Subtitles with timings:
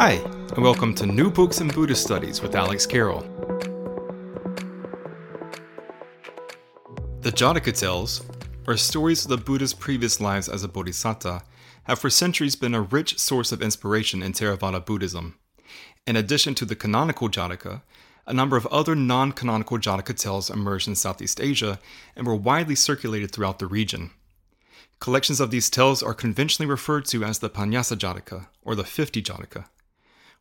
[0.00, 0.12] Hi,
[0.54, 3.22] and welcome to New Books in Buddhist Studies with Alex Carroll.
[7.22, 8.24] The Jataka tales,
[8.68, 11.42] or stories of the Buddha's previous lives as a bodhisattva,
[11.82, 15.36] have for centuries been a rich source of inspiration in Theravada Buddhism.
[16.06, 17.82] In addition to the canonical Jataka,
[18.24, 21.80] a number of other non canonical Jataka tales emerged in Southeast Asia
[22.14, 24.12] and were widely circulated throughout the region.
[25.00, 29.20] Collections of these tales are conventionally referred to as the Panyasa Jataka, or the 50
[29.20, 29.64] Jataka.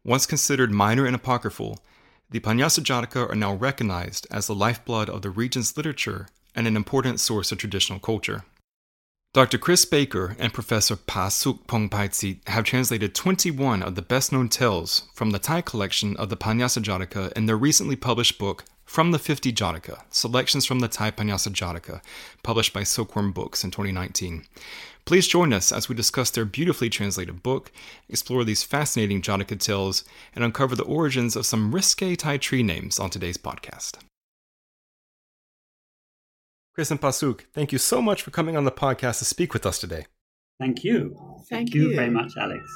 [0.08, 1.80] Once considered minor and apocryphal,
[2.32, 6.78] the Panyasa Jataka are now recognized as the lifeblood of the region's literature and an
[6.78, 8.46] important source of traditional culture.
[9.34, 9.58] Dr.
[9.58, 15.32] Chris Baker and Professor Pasuk Phongpaichit have translated 21 of the best known tales from
[15.32, 19.52] the Thai collection of the Panyasa Jataka in their recently published book, from the 50
[19.52, 22.02] Jataka, selections from the Thai Panyasa Jataka,
[22.42, 24.46] published by Silkworm Books in 2019.
[25.08, 27.72] Please join us as we discuss their beautifully translated book,
[28.10, 30.04] explore these fascinating Jataka tales,
[30.36, 34.00] and uncover the origins of some risque Thai tree names on today's podcast.
[36.76, 39.66] Chris and Pasuk, thank you so much for coming on the podcast to speak with
[39.66, 40.08] us today.
[40.60, 41.16] Thank you.
[41.16, 41.90] Thank, Thank you.
[41.90, 42.70] you very much, Alex.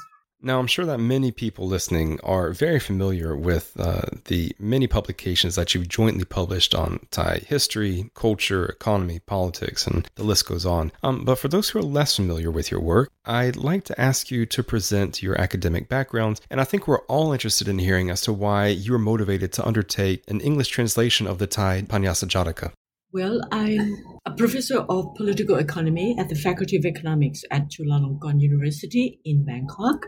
[0.43, 5.53] Now, I'm sure that many people listening are very familiar with uh, the many publications
[5.53, 10.91] that you've jointly published on Thai history, culture, economy, politics, and the list goes on.
[11.03, 14.31] Um, but for those who are less familiar with your work, I'd like to ask
[14.31, 16.41] you to present your academic background.
[16.49, 19.65] And I think we're all interested in hearing as to why you were motivated to
[19.67, 22.71] undertake an English translation of the Thai Panyasa Jataka.
[23.13, 29.19] Well, I'm a professor of political economy at the Faculty of Economics at Chulalongkorn University
[29.23, 30.07] in Bangkok.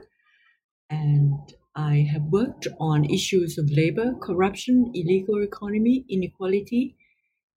[0.94, 1.39] And
[1.75, 6.95] I have worked on issues of labor, corruption, illegal economy, inequality,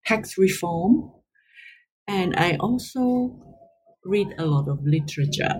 [0.06, 1.12] tax reform.
[2.08, 3.38] And I also
[4.04, 5.58] read a lot of literature.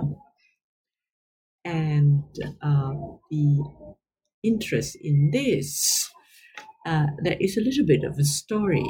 [1.66, 2.24] And
[2.62, 2.94] uh,
[3.30, 3.62] the
[4.42, 6.08] interest in this,
[6.86, 8.88] uh, there is a little bit of a story.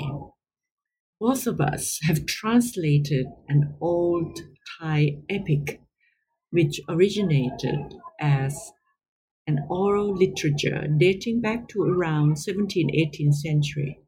[1.18, 4.38] Both of us have translated an old
[4.78, 5.80] Thai epic
[6.50, 8.72] which originated as
[9.46, 13.98] an oral literature dating back to around 17th, 18th century.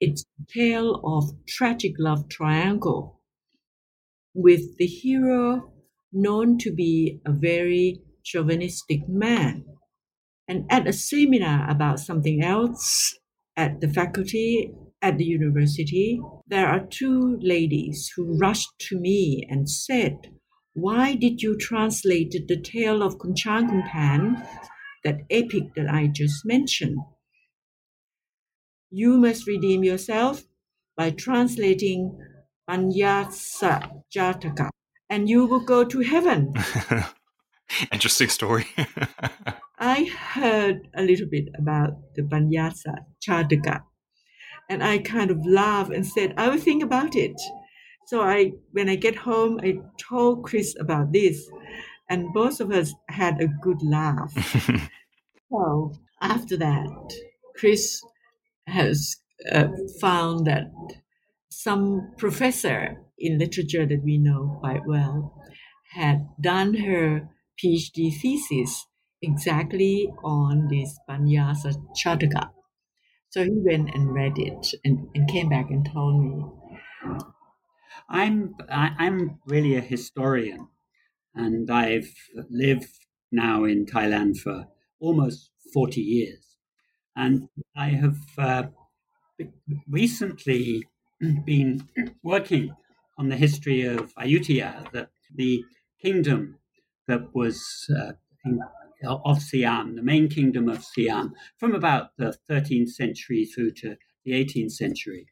[0.00, 3.20] It's a tale of tragic love triangle
[4.34, 5.72] with the hero
[6.12, 9.64] known to be a very chauvinistic man.
[10.48, 13.14] And at a seminar about something else
[13.56, 19.68] at the faculty at the university, there are two ladies who rushed to me and
[19.68, 20.16] said,
[20.74, 24.46] Why did you translate the tale of Khun Chang Khun Phaen,
[25.04, 26.98] that epic that I just mentioned?
[28.90, 30.44] You must redeem yourself
[30.96, 32.18] by translating
[32.68, 34.70] Panyasa Jataka,
[35.10, 36.54] and you will go to heaven.
[37.92, 38.66] Interesting story.
[39.78, 43.82] I heard a little bit about the Panyasa Jataka,
[44.70, 47.38] and I kind of laughed and said, I will think about it.
[48.06, 51.48] So I, when I get home, I told Chris about this,
[52.08, 54.32] and both of us had a good laugh.
[55.50, 57.14] so after that,
[57.56, 58.02] Chris
[58.66, 59.16] has
[59.50, 59.68] uh,
[60.00, 60.70] found that
[61.50, 65.34] some professor in literature that we know quite well
[65.92, 67.28] had done her
[67.62, 68.86] PhD thesis
[69.20, 72.50] exactly on this Panyasa Jataka.
[73.30, 76.44] So he went and read it and, and came back and told me.
[78.08, 80.68] I'm I, I'm really a historian,
[81.34, 82.12] and I've
[82.50, 82.90] lived
[83.30, 84.66] now in Thailand for
[85.00, 86.56] almost forty years,
[87.16, 88.64] and I have uh,
[89.88, 90.84] recently
[91.44, 91.88] been
[92.22, 92.74] working
[93.18, 95.64] on the history of Ayutthaya, the, the
[96.00, 96.58] kingdom
[97.06, 97.62] that was
[97.96, 98.12] uh,
[98.44, 98.60] in,
[99.04, 104.32] of Siam, the main kingdom of Siam, from about the 13th century through to the
[104.32, 105.26] 18th century.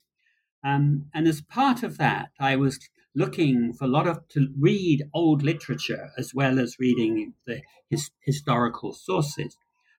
[0.65, 2.79] Um, and as part of that, I was
[3.15, 8.11] looking for a lot of to read old literature as well as reading the his,
[8.21, 9.57] historical sources.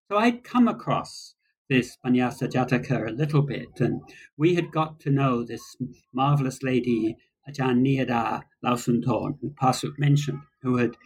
[0.09, 1.35] So I'd come across
[1.69, 4.01] this Panyasa Jataka a little bit, and
[4.37, 5.77] we had got to know this
[6.13, 7.15] marvelous lady,
[7.49, 10.97] Ajahn Niyada Laosunthorn, who Pasuk mentioned, who had,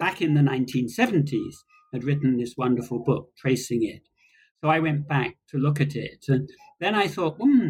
[0.00, 1.54] back in the 1970s,
[1.92, 4.02] had written this wonderful book, tracing it.
[4.60, 6.50] So I went back to look at it, and
[6.80, 7.68] then I thought, hmm,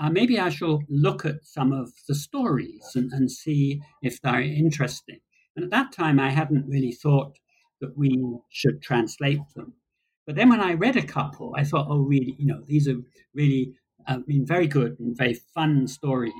[0.00, 4.40] uh, maybe I shall look at some of the stories and, and see if they're
[4.40, 5.20] interesting.
[5.56, 7.38] And at that time, I hadn't really thought
[7.80, 8.18] that we
[8.50, 9.74] should translate them.
[10.26, 12.96] But then when I read a couple, I thought, oh, really, you know, these are
[13.34, 13.74] really,
[14.06, 16.32] I mean, very good and very fun stories,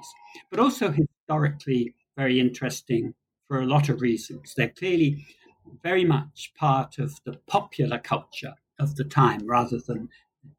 [0.50, 3.14] but also historically very interesting
[3.46, 4.55] for a lot of reasons.
[4.56, 5.25] They're clearly
[5.82, 10.08] very much part of the popular culture of the time rather than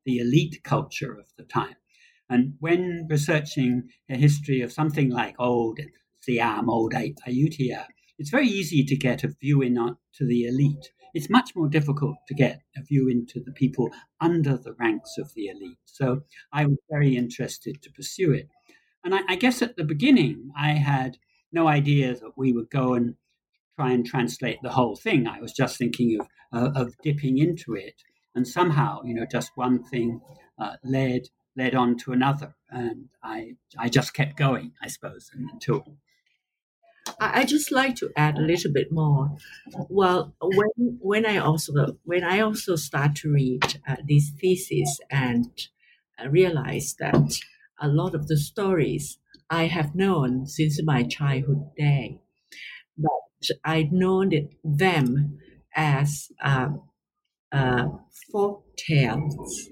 [0.05, 1.75] the elite culture of the time.
[2.29, 5.79] And when researching a history of something like old
[6.21, 7.85] Siam, old Ayutthaya,
[8.17, 10.91] it's very easy to get a view into the elite.
[11.13, 13.89] It's much more difficult to get a view into the people
[14.19, 15.77] under the ranks of the elite.
[15.85, 18.49] So I was very interested to pursue it.
[19.03, 21.17] And I, I guess at the beginning, I had
[21.51, 23.15] no idea that we would go and
[23.75, 25.27] try and translate the whole thing.
[25.27, 28.01] I was just thinking of, uh, of dipping into it.
[28.33, 30.21] And somehow, you know, just one thing
[30.59, 31.23] uh, led
[31.55, 35.97] led on to another, and I I just kept going, I suppose, until.
[37.19, 39.37] I just like to add a little bit more.
[39.89, 45.51] Well, when when I also when I also start to read uh, these theses and
[46.19, 47.39] uh, realize that
[47.79, 49.19] a lot of the stories
[49.49, 52.21] I have known since my childhood day,
[52.97, 55.39] but I'd known it, them
[55.75, 56.83] as um,
[57.51, 57.87] uh,
[58.31, 59.69] folk tales.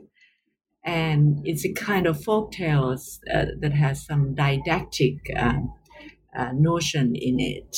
[0.86, 5.74] And it's a kind of folk tales uh, that has some didactic um,
[6.36, 7.78] uh, notion in it.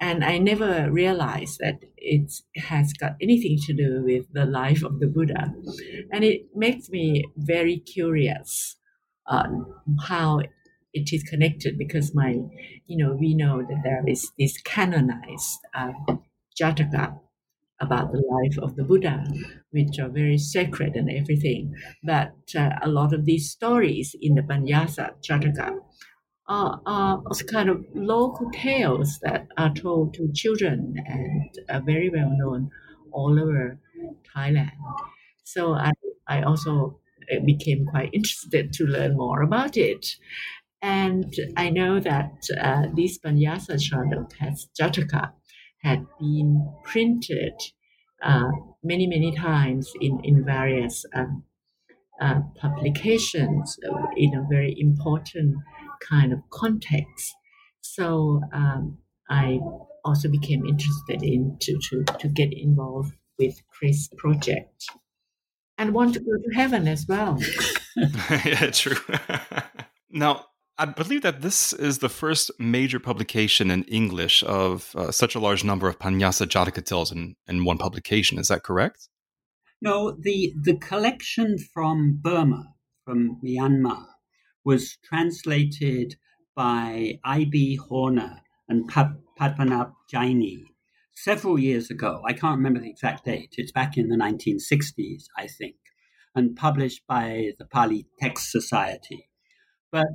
[0.00, 4.98] And I never realized that it has got anything to do with the life of
[4.98, 5.52] the Buddha.
[6.10, 8.76] And it makes me very curious
[9.26, 9.66] on
[10.06, 10.40] how
[10.94, 12.36] it is connected because my,
[12.86, 15.92] you know, we know that there is this canonized uh,
[16.60, 17.18] Jataka
[17.80, 19.24] about the life of the Buddha,
[19.70, 21.74] which are very sacred and everything.
[22.02, 25.78] But uh, a lot of these stories in the Panyasa Jataka
[26.48, 32.30] are, are kind of local tales that are told to children and are very well
[32.36, 32.70] known
[33.12, 33.78] all over
[34.36, 34.72] Thailand.
[35.44, 35.92] So I,
[36.28, 37.00] I also
[37.32, 40.06] uh, became quite interested to learn more about it.
[40.82, 45.32] And I know that uh, this Panyasa Charak has Jataka
[45.82, 47.54] had been printed
[48.22, 48.50] uh,
[48.82, 51.44] many, many times in, in various um,
[52.20, 53.78] uh, publications
[54.16, 55.56] in a very important
[56.06, 57.34] kind of context.
[57.80, 58.98] So um,
[59.30, 59.58] I
[60.04, 64.86] also became interested in to, to, to get involved with Chris project
[65.78, 67.38] and want to go to heaven as well.
[68.44, 68.96] yeah, true.
[70.10, 70.44] now,
[70.80, 75.38] I believe that this is the first major publication in English of uh, such a
[75.38, 78.38] large number of Panyasa Jataka tales in, in one publication.
[78.38, 79.10] Is that correct?
[79.82, 82.72] No, the, the collection from Burma,
[83.04, 84.06] from Myanmar,
[84.64, 86.14] was translated
[86.56, 87.76] by I.B.
[87.76, 90.62] Horner and Padmanabh Jaini
[91.14, 92.22] several years ago.
[92.26, 93.54] I can't remember the exact date.
[93.58, 95.76] It's back in the 1960s, I think,
[96.34, 99.28] and published by the Pali Text Society.
[99.92, 100.06] But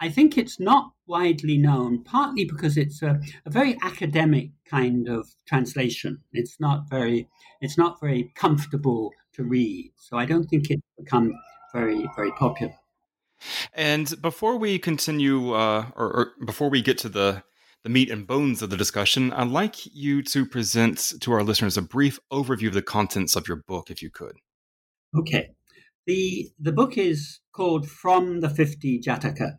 [0.00, 5.26] I think it's not widely known, partly because it's a, a, very academic kind of
[5.46, 6.20] translation.
[6.32, 7.28] It's not very,
[7.60, 9.92] it's not very comfortable to read.
[9.96, 11.32] So I don't think it's become
[11.72, 12.74] very, very popular.
[13.72, 17.42] And before we continue, uh, or, or before we get to the
[17.86, 21.76] the meat and bones of the discussion, I'd like you to present to our listeners
[21.76, 24.38] a brief overview of the contents of your book, if you could.
[25.16, 25.50] Okay.
[26.04, 29.58] The, the book is called From the 50 Jataka,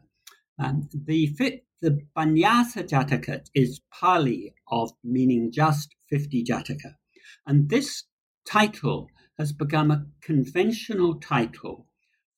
[0.60, 6.96] um, the fit, the Panyasa Jataka is Pali of meaning just 50 Jataka.
[7.46, 8.06] And this
[8.46, 11.88] title has become a conventional title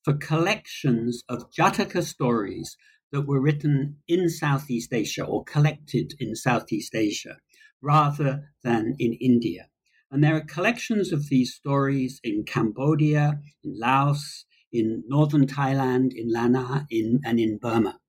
[0.04, 2.76] for collections of Jataka stories
[3.12, 7.38] that were written in Southeast Asia or collected in Southeast Asia
[7.82, 9.68] rather than in India.
[10.10, 16.32] And there are collections of these stories in Cambodia, in Laos, in northern Thailand, in
[16.32, 17.99] Lanna, in, and in Burma.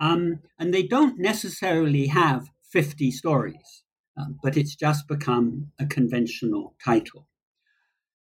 [0.00, 3.84] Um, and they don't necessarily have 50 stories,
[4.16, 7.26] um, but it's just become a conventional title.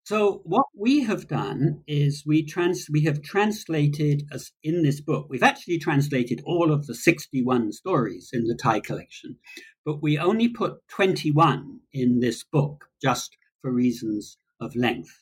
[0.08, 5.26] So what we have done is we trans we have translated as in this book.
[5.28, 9.36] We've actually translated all of the 61 stories in the Thai collection,
[9.84, 15.14] but we only put 21 in this book just for reasons of length.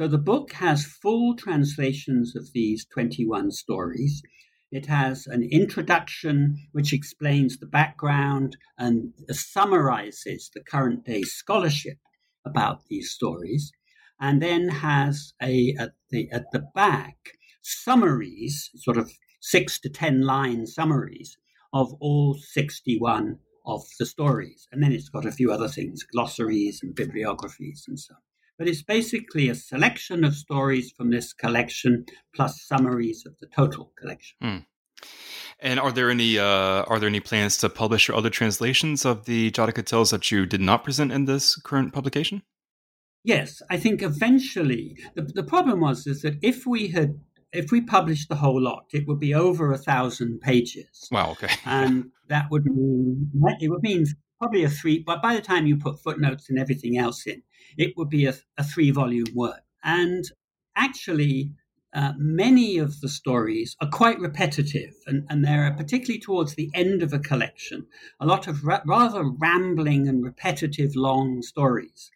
[0.00, 4.22] So the book has full translations of these 21 stories.
[4.72, 11.98] It has an introduction which explains the background and summarizes the current day scholarship
[12.44, 13.72] about these stories,
[14.20, 17.16] and then has a at the at the back
[17.62, 21.38] summaries, sort of six to ten line summaries
[21.72, 24.66] of all 61 of the stories.
[24.72, 28.25] And then it's got a few other things, glossaries and bibliographies and so on.
[28.58, 33.92] But it's basically a selection of stories from this collection plus summaries of the total
[33.98, 34.36] collection.
[34.42, 34.64] Mm.
[35.58, 39.50] And are there any uh, are there any plans to publish other translations of the
[39.50, 42.42] Jataka tales that you did not present in this current publication?
[43.24, 47.18] Yes, I think eventually the, the problem was is that if we had
[47.52, 51.08] if we published the whole lot, it would be over a thousand pages.
[51.10, 51.30] Wow.
[51.32, 51.54] Okay.
[51.64, 54.06] and that would mean it would mean
[54.38, 54.98] probably a three.
[54.98, 57.42] But by the time you put footnotes and everything else in,
[57.76, 59.62] it would be a, a three volume work.
[59.82, 60.24] And
[60.76, 61.52] actually,
[61.94, 66.70] uh, many of the stories are quite repetitive, and, and there are, particularly towards the
[66.74, 67.86] end of a collection,
[68.20, 72.10] a lot of ra- rather rambling and repetitive long stories.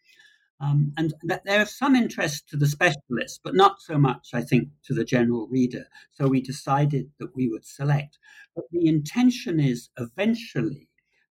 [0.61, 4.43] Um, and that there is some interest to the specialist, but not so much, I
[4.43, 5.87] think, to the general reader.
[6.13, 8.19] So we decided that we would select.
[8.55, 10.90] But the intention is eventually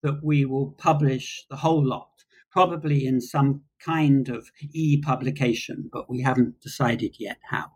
[0.05, 2.09] that we will publish the whole lot,
[2.51, 7.71] probably in some kind of e publication, but we haven't decided yet how.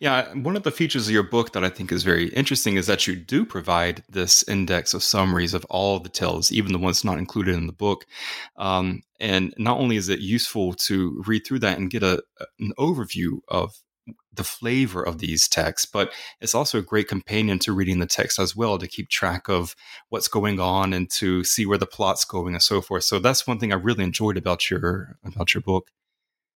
[0.00, 2.86] Yeah, one of the features of your book that I think is very interesting is
[2.86, 7.04] that you do provide this index of summaries of all the tales, even the ones
[7.04, 8.06] not included in the book.
[8.56, 12.22] Um, and not only is it useful to read through that and get a,
[12.60, 13.74] an overview of
[14.32, 18.38] the flavor of these texts, but it's also a great companion to reading the text
[18.38, 19.76] as well to keep track of
[20.08, 23.04] what's going on and to see where the plot's going and so forth.
[23.04, 25.90] So that's one thing I really enjoyed about your about your book.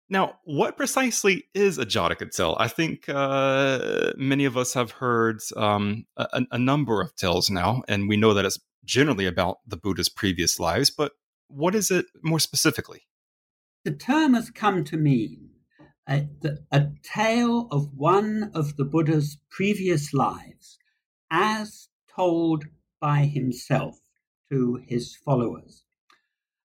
[0.08, 2.56] Now, what precisely is a Jataka tale?
[2.60, 7.82] I think uh, many of us have heard um, a, a, number of tales now,
[7.88, 11.12] and we know that it's generally about the Buddha's previous lives, but
[11.48, 13.06] what is it more specifically?
[13.84, 15.53] The term has come to mean
[16.08, 16.26] a,
[16.70, 20.78] a tale of one of the Buddha's previous lives
[21.30, 22.64] as told
[23.00, 23.98] by himself
[24.50, 25.84] to his followers.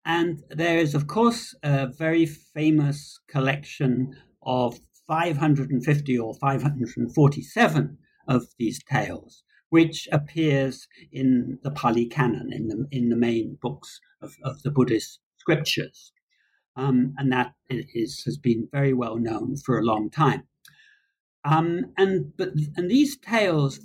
[0.04, 8.82] And there is, of course, a very famous collection of 550 or 547 of these
[8.84, 14.62] tales, which appears in the Pali Canon, in the, in the main books of, of
[14.62, 16.12] the Buddhist scriptures.
[16.76, 20.44] Um, and that is, has been very well known for a long time.
[21.44, 23.80] Um, and, but, and these tales,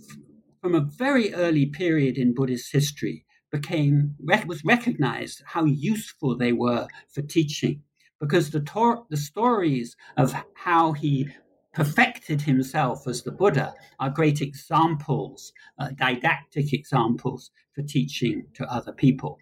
[0.62, 4.16] from a very early period in Buddhist history, became
[4.48, 7.82] was recognized how useful they were for teaching
[8.20, 11.28] because the tor- the stories of how he
[11.74, 18.92] perfected himself as the Buddha are great examples, uh, didactic examples for teaching to other
[18.92, 19.38] people.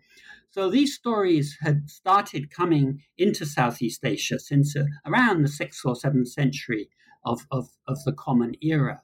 [0.52, 5.96] So these stories had started coming into Southeast Asia since uh, around the sixth or
[5.96, 6.90] seventh century
[7.24, 9.02] of, of, of the Common Era.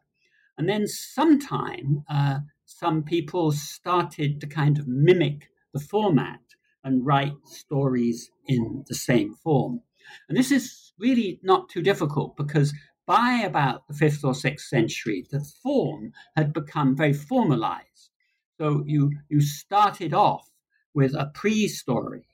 [0.58, 6.40] And then sometime uh, some people started to kind of mimic the format
[6.84, 9.82] and write stories in the same form.
[10.28, 12.74] And this is really not too difficult because
[13.06, 18.10] by about the fifth or sixth century, the form had become very formalized.
[18.58, 20.50] So you, you started off
[20.96, 22.28] with a pre story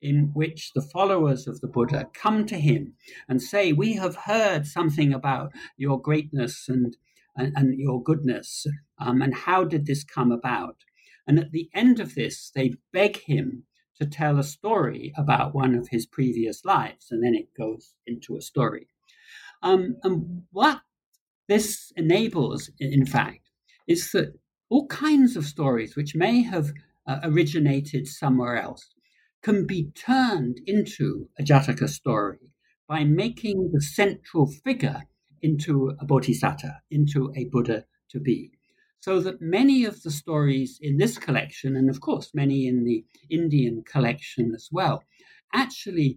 [0.00, 2.94] in which the followers of the Buddha come to him
[3.28, 6.96] and say, We have heard something about your greatness and
[7.38, 8.66] and, and your goodness,
[8.98, 10.76] um, and how did this come about?
[11.26, 13.64] And at the end of this, they beg him
[14.00, 18.36] to tell a story about one of his previous lives, and then it goes into
[18.36, 18.88] a story.
[19.62, 20.80] Um, and what
[21.48, 23.50] this enables, in fact,
[23.86, 24.34] is that
[24.68, 26.72] all kinds of stories which may have
[27.08, 28.86] uh, originated somewhere else
[29.42, 32.52] can be turned into a Jataka story
[32.86, 35.02] by making the central figure
[35.40, 38.50] into a bodhisattva, into a Buddha to be.
[39.00, 43.04] So that many of the stories in this collection, and of course many in the
[43.30, 45.02] Indian collection as well,
[45.54, 46.16] actually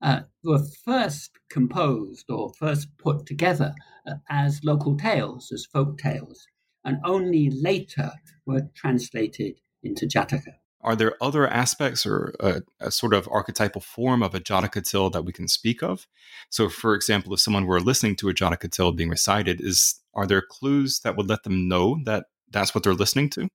[0.00, 3.74] uh, were first composed or first put together
[4.06, 6.46] uh, as local tales, as folk tales,
[6.84, 8.12] and only later
[8.46, 10.54] were translated into Jataka.
[10.82, 15.10] Are there other aspects or a, a, sort of archetypal form of a Jataka tale
[15.10, 16.06] that we can speak of?
[16.48, 20.26] So, for example, if someone were listening to a Jataka tale being recited, is are
[20.26, 23.48] there clues that would let them know that that's what they're listening to?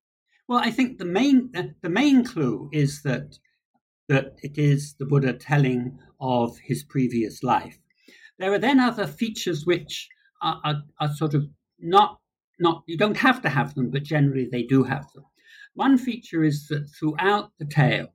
[0.47, 1.51] Well, I think the main
[1.81, 3.39] the main clue is that
[4.07, 7.79] that it is the Buddha telling of his previous life.
[8.37, 10.09] There are then other features which
[10.41, 11.47] are, are, are sort of
[11.79, 12.19] not
[12.59, 15.25] not you don't have to have them, but generally they do have them.
[15.75, 18.07] One feature is that throughout the tale,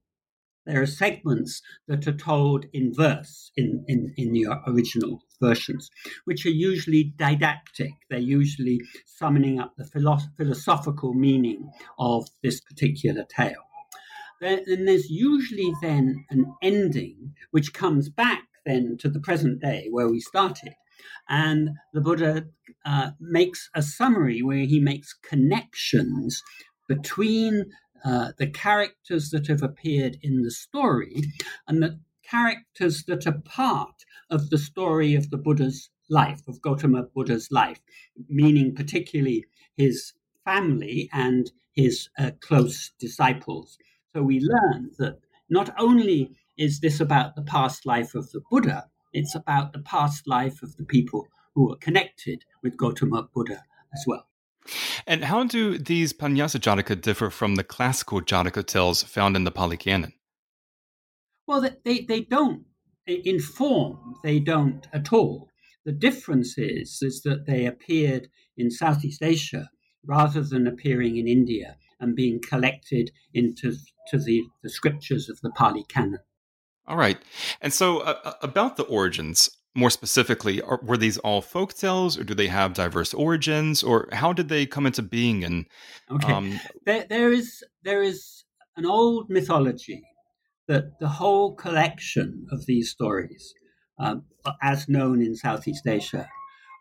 [0.66, 5.90] there are segments that are told in verse in, in, in the original versions,
[6.24, 7.92] which are usually didactic.
[8.08, 13.64] They're usually summoning up the philosoph- philosophical meaning of this particular tale.
[14.40, 19.88] Then, and there's usually then an ending which comes back then to the present day
[19.90, 20.72] where we started.
[21.28, 22.46] And the Buddha
[22.86, 26.42] uh, makes a summary where he makes connections
[26.90, 27.66] between
[28.04, 31.22] uh, the characters that have appeared in the story
[31.68, 37.04] and the characters that are part of the story of the Buddha's life, of Gautama
[37.14, 37.80] Buddha's life,
[38.28, 39.44] meaning particularly
[39.76, 43.78] his family and his uh, close disciples.
[44.12, 48.86] So we learn that not only is this about the past life of the Buddha,
[49.12, 53.62] it's about the past life of the people who are connected with Gautama Buddha
[53.94, 54.29] as well.
[55.06, 59.50] And how do these Panyasa Jataka differ from the classical Jataka tales found in the
[59.50, 60.12] Pali Canon?
[61.46, 62.64] Well, they, they don't.
[63.06, 65.48] In form, they don't at all.
[65.84, 69.70] The difference is, is that they appeared in Southeast Asia
[70.04, 73.74] rather than appearing in India and being collected into
[74.08, 76.20] to the, the scriptures of the Pali Canon.
[76.86, 77.18] All right.
[77.60, 82.18] And so, uh, uh, about the origins, more specifically, are, were these all folk tales,
[82.18, 85.44] or do they have diverse origins, or how did they come into being?
[85.44, 85.66] And
[86.10, 88.44] okay, um, there, there is there is
[88.76, 90.02] an old mythology
[90.66, 93.52] that the whole collection of these stories,
[93.98, 94.24] um,
[94.62, 96.28] as known in Southeast Asia,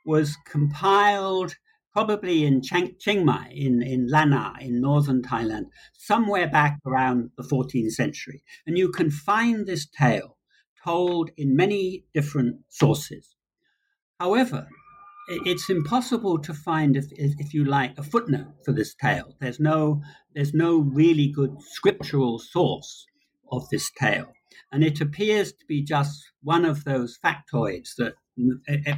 [0.05, 1.55] was compiled
[1.91, 7.43] probably in Chiang, Chiang Mai, in, in Lanna, in northern Thailand, somewhere back around the
[7.43, 8.43] 14th century.
[8.65, 10.37] And you can find this tale
[10.83, 13.35] told in many different sources.
[14.19, 14.67] However,
[15.45, 19.35] it's impossible to find, if, if you like, a footnote for this tale.
[19.39, 20.01] There's no,
[20.33, 23.05] there's no really good scriptural source
[23.51, 24.33] of this tale.
[24.71, 28.13] And it appears to be just one of those factoids that,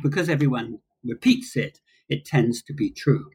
[0.02, 3.30] because everyone repeats it, it tends to be true.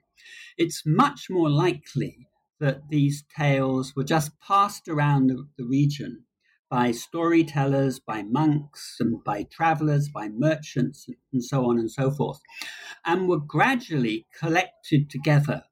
[0.59, 2.29] It's much more likely
[2.61, 6.25] that these tales were just passed around the, the region
[6.69, 12.41] by storytellers, by monks, and by travelers, by merchants, and so on and so forth,
[13.05, 15.63] and were gradually collected together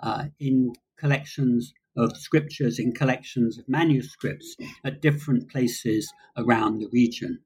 [0.00, 7.40] uh, in collections of scriptures, in collections of manuscripts at different places around the region.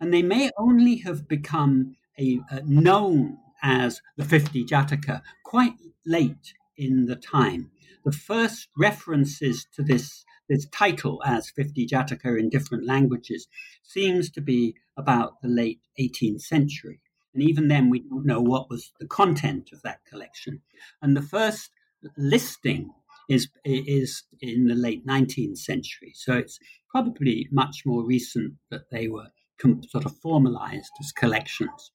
[0.00, 6.54] And they may only have become a, a known as the 50 Jataka quite late
[6.76, 7.70] in the time.
[8.04, 13.48] The first references to this, this title as 50 Jataka in different languages
[13.82, 17.00] seems to be about the late 18th century.
[17.34, 20.60] And even then, we don't know what was the content of that collection.
[21.00, 21.70] And the first
[22.16, 22.90] listing
[23.28, 26.12] is, is in the late 19th century.
[26.14, 26.58] So it's
[26.90, 29.28] probably much more recent that they were
[29.58, 31.90] com- sort of formalized as collections.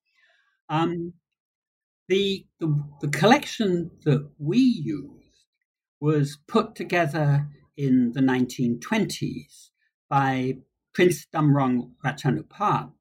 [0.70, 1.14] Um,
[2.08, 5.14] the, the, the collection that we used
[6.00, 7.48] was put together
[7.78, 9.70] in the 1920s
[10.10, 10.58] by
[10.94, 12.92] Prince Damrong Rajanubhab,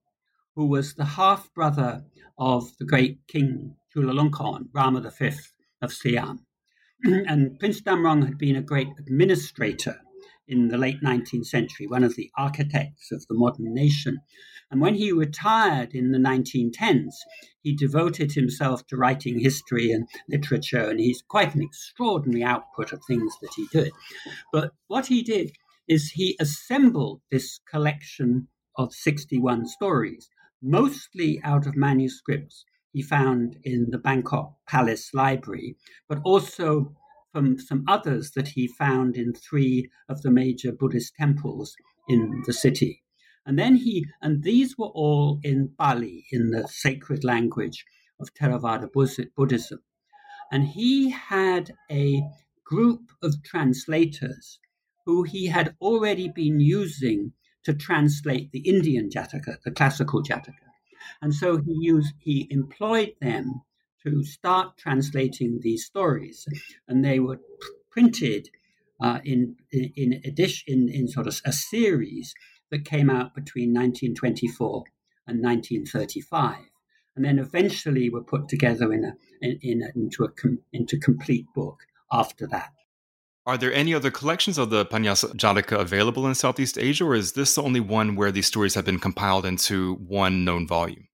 [0.55, 2.05] who was the half brother
[2.39, 5.31] of the great King Chulalongkorn, Rama V
[5.83, 6.45] of Siam.
[7.05, 10.01] and Prince Damrong had been a great administrator
[10.49, 14.19] in the late 19th century, one of the architects of the modern nation.
[14.71, 17.15] And when he retired in the 1910s,
[17.63, 23.03] he devoted himself to writing history and literature, and he's quite an extraordinary output of
[23.07, 23.93] things that he did.
[24.53, 25.53] But what he did
[25.89, 30.29] is he assembled this collection of 61 stories,
[30.63, 35.77] mostly out of manuscripts he found in the Bangkok Palace Library,
[36.09, 36.95] but also
[37.37, 41.77] from some others that he found in three of the major Buddhist temples
[42.09, 43.03] in the city.
[43.45, 47.85] And then he, and these were all in Pali, in the sacred language
[48.19, 48.89] of Theravada
[49.37, 49.81] Buddhism.
[50.51, 52.23] And he had a
[52.65, 54.59] group of translators
[55.05, 60.55] who he had already been using to translate the Indian Jataka, the classical Jataka.
[61.21, 63.61] And so he used, he employed them
[64.07, 66.47] to start translating these stories,
[66.87, 67.41] and they were
[67.91, 68.49] printed
[69.01, 72.35] uh, in in addition in, in sort of a series
[72.71, 74.85] that came out between 1924
[75.27, 76.57] and 1935,
[77.17, 80.99] and then eventually were put together in a in, in a, into a com, into
[80.99, 81.81] complete book
[82.13, 82.71] after that.
[83.45, 87.33] Are there any other collections of the Panyasa Jataka available in Southeast Asia, or is
[87.33, 91.09] this the only one where these stories have been compiled into one known volume?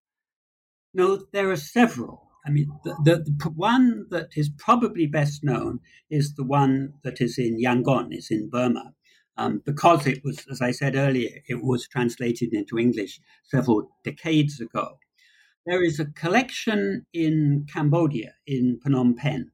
[0.94, 2.31] No, there are several.
[2.44, 5.78] I mean, the, the, the, one that is probably best known
[6.10, 8.94] is the one that is in Yangon, is in Burma,
[9.36, 14.60] um, because it was, as I said earlier, it was translated into English several decades
[14.60, 14.98] ago.
[15.66, 19.52] There is a collection in Cambodia, in Phnom Penh,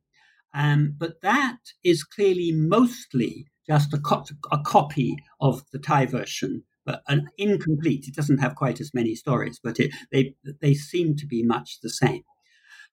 [0.55, 6.65] um, but that is clearly mostly just a, co- a copy of the Thai version
[6.87, 8.09] but an incomplete.
[8.09, 11.81] It doesn't have quite as many stories, but it, they they seem to be much
[11.83, 12.23] the same.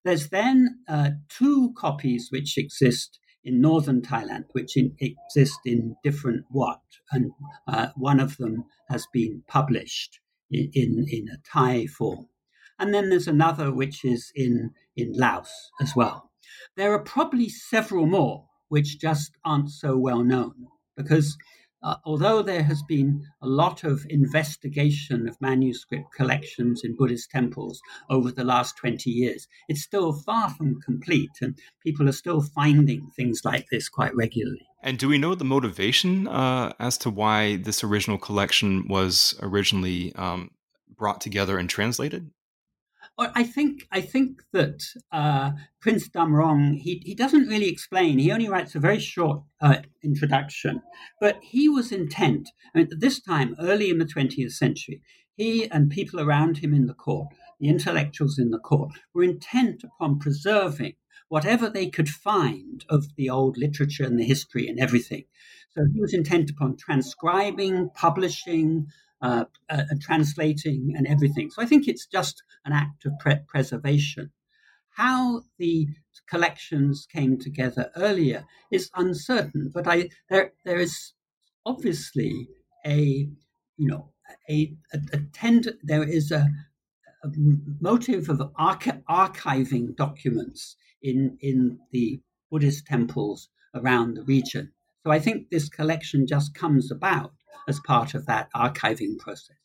[0.06, 6.46] There's then uh, two copies which exist in northern Thailand, which in, exist in different
[6.52, 7.32] wat, and
[7.68, 10.20] uh, one of them has been published
[10.52, 12.28] in, in, in a Thai form.
[12.78, 16.32] And then there's another which is in, in Laos as well.
[16.78, 21.36] There are probably several more which just aren't so well known because
[21.86, 27.80] uh, although there has been a lot of investigation of manuscript collections in Buddhist temples
[28.10, 33.12] over the last 20 years, it's still far from complete, and people are still finding
[33.16, 34.66] things like this quite regularly.
[34.82, 40.14] And do we know the motivation uh, as to why this original collection was originally
[40.16, 40.50] um,
[40.98, 42.32] brought together and translated?
[43.18, 48.20] I think I think that uh, Prince Damrong he he doesn't really explain.
[48.20, 50.82] He only writes a very short uh, introduction,
[51.22, 52.50] but he was intent.
[52.74, 55.02] I mean, this time, early in the twentieth century,
[55.36, 59.84] he and people around him in the court, the intellectuals in the court, were intent
[59.84, 60.96] upon preserving
[61.30, 65.24] whatever they could find of the old literature and the history and everything.
[65.72, 68.88] So he was intent upon transcribing, publishing,
[69.26, 71.50] uh, uh, and translating and everything.
[71.50, 74.32] So I think it's just an act of pre- preservation.
[74.98, 75.88] How the
[76.30, 81.14] collections came together earlier is uncertain, but I there there is
[81.66, 82.48] obviously
[82.86, 83.28] a
[83.78, 84.12] you know
[84.48, 86.48] a, a, a tend there is a,
[87.24, 87.30] a
[87.82, 94.72] motive of archi- archiving documents in in the Buddhist temples around the region.
[95.04, 97.34] So I think this collection just comes about
[97.68, 99.58] as part of that archiving process.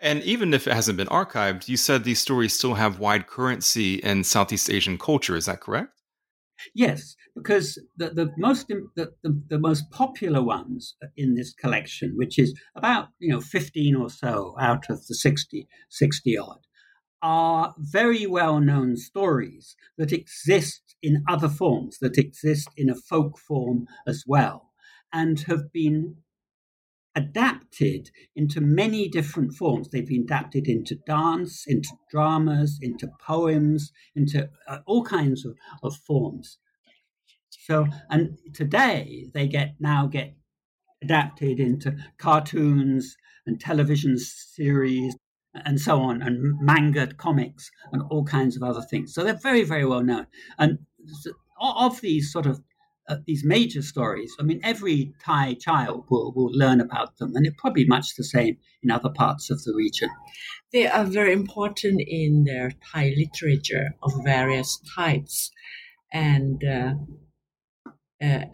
[0.00, 3.96] And even if it hasn't been archived, you said these stories still have wide currency
[3.96, 5.36] in Southeast Asian culture.
[5.36, 6.00] Is that correct?
[6.74, 12.38] Yes, because the, the most the, the, the, most popular ones in this collection, which
[12.38, 16.60] is about you know 15 or so out of the 60, 60 odd,
[17.22, 23.36] are very well known stories that exist in other forms, that exist in a folk
[23.38, 24.70] form as well,
[25.12, 26.16] and have been
[27.16, 29.88] adapted into many different forms.
[29.88, 35.96] They've been adapted into dance, into dramas, into poems, into uh, all kinds of, of
[35.96, 36.58] forms.
[37.50, 40.34] So, and today they get now get
[41.02, 45.14] adapted into cartoons and television series
[45.54, 49.14] and so on, and manga comics and all kinds of other things.
[49.14, 50.26] So they're very, very well known.
[50.58, 50.78] And
[51.60, 52.60] of these sort of
[53.08, 57.46] uh, these major stories, I mean, every Thai child will, will learn about them, and
[57.46, 60.08] it's probably much the same in other parts of the region.
[60.72, 65.50] They are very important in their Thai literature of various types,
[66.12, 66.94] and, uh,
[68.24, 68.44] uh,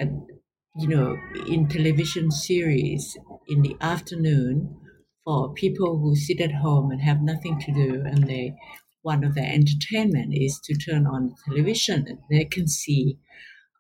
[0.77, 3.17] you know, in television series
[3.49, 4.77] in the afternoon
[5.25, 8.55] for people who sit at home and have nothing to do, and they
[9.03, 13.17] one of their entertainment is to turn on television, and they can see.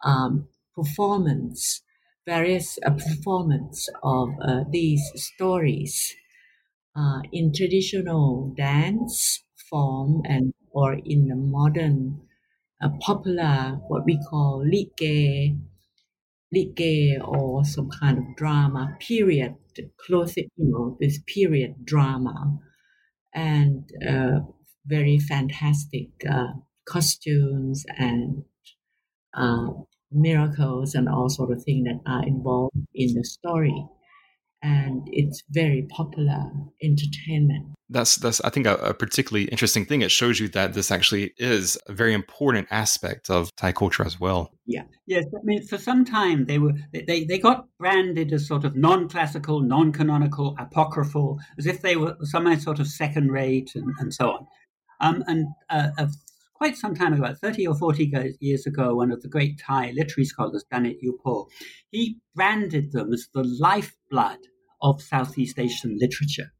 [0.04, 0.48] Um,
[0.82, 1.82] performance,
[2.26, 6.14] various uh, performance of uh, these stories
[6.96, 12.20] uh, in traditional dance form and or in the modern
[12.82, 15.56] uh, popular what we call lige,
[16.52, 19.54] lige or some kind of drama period
[20.06, 22.58] close you know this period drama.
[23.32, 24.40] And uh,
[24.86, 26.54] very fantastic uh,
[26.88, 28.42] costumes and
[29.34, 29.68] uh,
[30.12, 33.86] miracles and all sort of things that are involved in the story.
[34.62, 36.50] And it's very popular
[36.82, 37.74] entertainment.
[37.88, 40.02] That's that's i think a, a, particularly interesting thing.
[40.02, 44.20] It shows you that this actually is a very important aspect of thai culture as
[44.20, 44.52] well.
[44.66, 44.82] Yeah.
[45.06, 48.76] Yes i mean for some time they were they, they got branded as sort of
[48.76, 54.30] non-classical non-canonical apocryphal as if they were some sort of second rate and, and so
[54.30, 54.46] on.
[55.00, 56.10] Um, and uh, a
[56.60, 59.92] quite some time ago, about 30 or 40 years ago, one of the great Thai
[59.96, 61.46] literary scholars, Dhanit Yupho,
[61.90, 64.40] he branded them as the lifeblood
[64.82, 66.52] of Southeast Asian literature.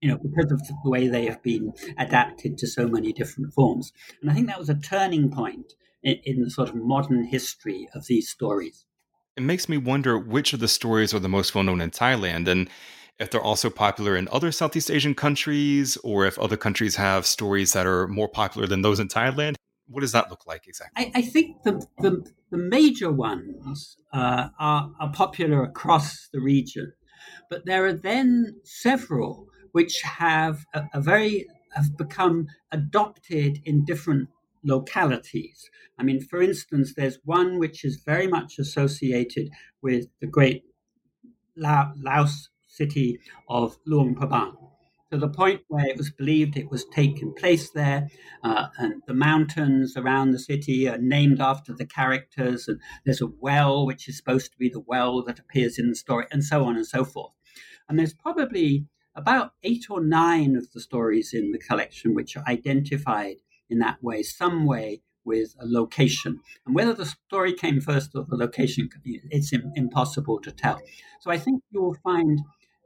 [0.00, 3.92] You know, because of the way they have been adapted to so many different forms.
[4.22, 7.86] And I think that was a turning point in, in the sort of modern history
[7.94, 8.86] of these stories.
[9.36, 12.48] It makes me wonder which of the stories are the most well known in Thailand.
[12.48, 12.70] And
[13.18, 17.72] if they're also popular in other Southeast Asian countries, or if other countries have stories
[17.72, 19.54] that are more popular than those in Thailand.
[19.86, 21.12] What does that look like exactly?
[21.14, 26.92] I, I think the, the, the, major ones uh, are, are popular across the region,
[27.50, 34.28] but there are then several which have a, a very have become adopted in different
[34.64, 35.68] localities.
[35.98, 39.50] I mean, for instance, there's one which is very much associated
[39.82, 40.64] with the great
[41.56, 44.54] Laos city of Luang Prabang.
[45.10, 48.08] to the point where it was believed it was taking place there.
[48.42, 52.66] Uh, and the mountains around the city are named after the characters.
[52.66, 55.94] And there's a well, which is supposed to be the well that appears in the
[55.94, 57.32] story, and so on and so forth.
[57.88, 62.44] And there's probably about eight or nine of the stories in the collection which are
[62.48, 63.36] identified
[63.70, 66.40] in that way, some way with a location.
[66.66, 68.88] And whether the story came first or the location,
[69.30, 70.80] it's impossible to tell.
[71.20, 72.40] So I think you will find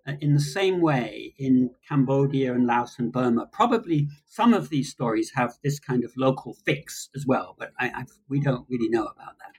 [0.08, 4.90] Uh, in the same way in Cambodia and Laos and Burma, probably some of these
[4.90, 8.88] stories have this kind of local fix as well, but I, I, we don't really
[8.88, 9.52] know about that.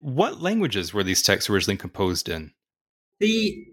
[0.00, 2.52] What languages were these texts originally composed in?
[3.20, 3.64] The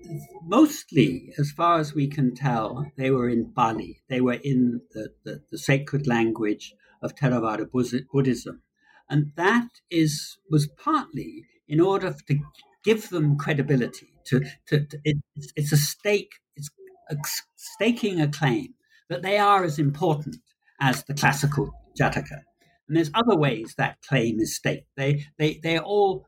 [0.43, 4.02] mostly, as far as we can tell, they were in Pali.
[4.08, 7.70] They were in the, the, the sacred language of Theravada
[8.12, 8.62] Buddhism,
[9.10, 12.39] and that is was partly in order to
[12.88, 14.08] give them credibility.
[14.28, 16.32] To, to, to it, it's, it's, a stake.
[16.56, 16.69] It's
[17.10, 17.15] a,
[17.56, 18.76] staking a claim
[19.10, 20.38] that they are as important
[20.80, 21.69] as the classical
[22.00, 22.39] Jataka.
[22.88, 24.88] And there's other ways that claim is staked.
[24.95, 26.26] They they they all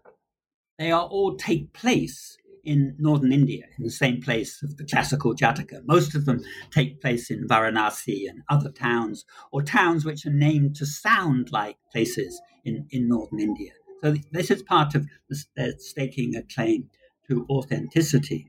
[0.78, 5.34] they are all take place in northern India, in the same place of the classical
[5.34, 5.82] Jataka.
[5.86, 6.42] Most of them
[6.72, 11.78] take place in Varanasi and other towns, or towns which are named to sound like
[11.94, 13.72] places in, in northern India.
[14.02, 16.90] So this is part of the, staking a claim
[17.28, 18.48] to authenticity.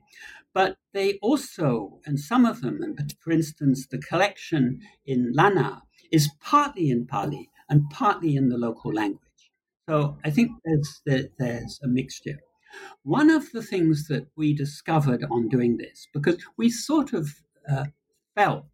[0.53, 6.29] But they also, and some of them, and for instance, the collection in Lanna is
[6.41, 9.21] partly in Pali and partly in the local language.
[9.87, 11.01] So I think there's,
[11.39, 12.39] there's a mixture.
[13.03, 17.29] One of the things that we discovered on doing this, because we sort of
[17.69, 17.85] uh,
[18.35, 18.65] felt,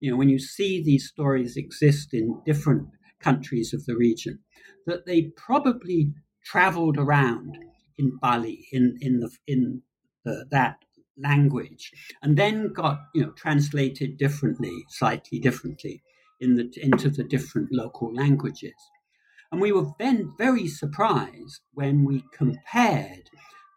[0.00, 2.88] you know, when you see these stories exist in different
[3.20, 4.40] countries of the region,
[4.86, 6.12] that they probably
[6.44, 7.58] traveled around
[7.98, 9.82] in Pali, in, in, the, in
[10.24, 10.76] the, that
[11.18, 11.90] language,
[12.22, 16.02] and then got, you know, translated differently, slightly differently
[16.40, 18.74] in the, into the different local languages.
[19.52, 23.28] And we were then very surprised when we compared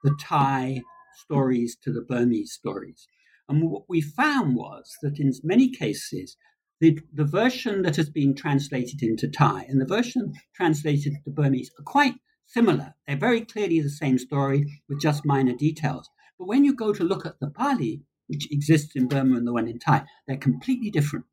[0.03, 0.81] the Thai
[1.15, 3.07] stories to the Burmese stories.
[3.49, 6.37] And what we found was that in many cases,
[6.83, 11.71] the, the version that has been translated into Thai and the version translated to Burmese
[11.79, 12.15] are quite
[12.45, 12.93] similar.
[13.07, 16.09] They're very clearly the same story with just minor details.
[16.37, 19.53] But when you go to look at the Pali, which exists in Burma and the
[19.53, 21.23] one in Thai, they're completely different.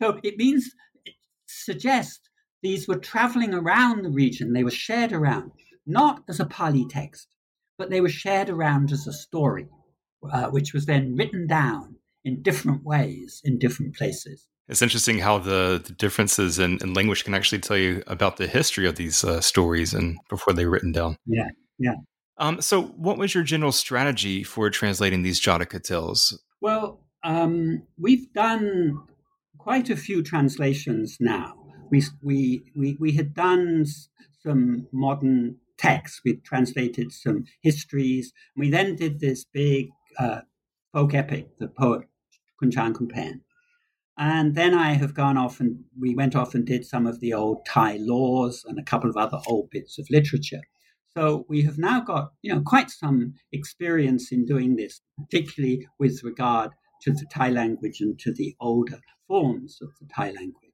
[0.00, 0.70] So it means,
[1.04, 1.14] it
[1.46, 2.30] suggests
[2.62, 5.50] these were traveling around the region, they were shared around,
[5.88, 7.26] not as a Pali text,
[7.76, 9.66] but they were shared around as a story,
[10.32, 14.46] uh, which was then written down in different ways in different places.
[14.68, 18.46] It's interesting how the, the differences in, in, language can actually tell you about the
[18.46, 21.16] history of these uh, stories and before they were written down.
[21.26, 21.94] Yeah, yeah.
[22.38, 26.40] Um, so, what was your general strategy for translating these Jataka tales?
[26.60, 29.02] Well, um, we've done
[29.58, 33.84] quite a few translations now we, we, we, we had done
[34.42, 36.20] some modern texts.
[36.24, 38.32] We translated some histories.
[38.54, 40.40] And we then did this big uh,
[40.92, 42.02] folk epic, the poet
[42.60, 43.40] Khun Chang Khun Phaen.
[44.18, 47.32] And then I have gone off and we went off and did some of the
[47.32, 50.60] old Thai laws and a couple of other old bits of literature.
[51.16, 56.22] So we have now got, you know, quite some experience in doing this, particularly with
[56.22, 56.70] regard
[57.02, 60.70] to the Thai language and to the older forms of the Thai language.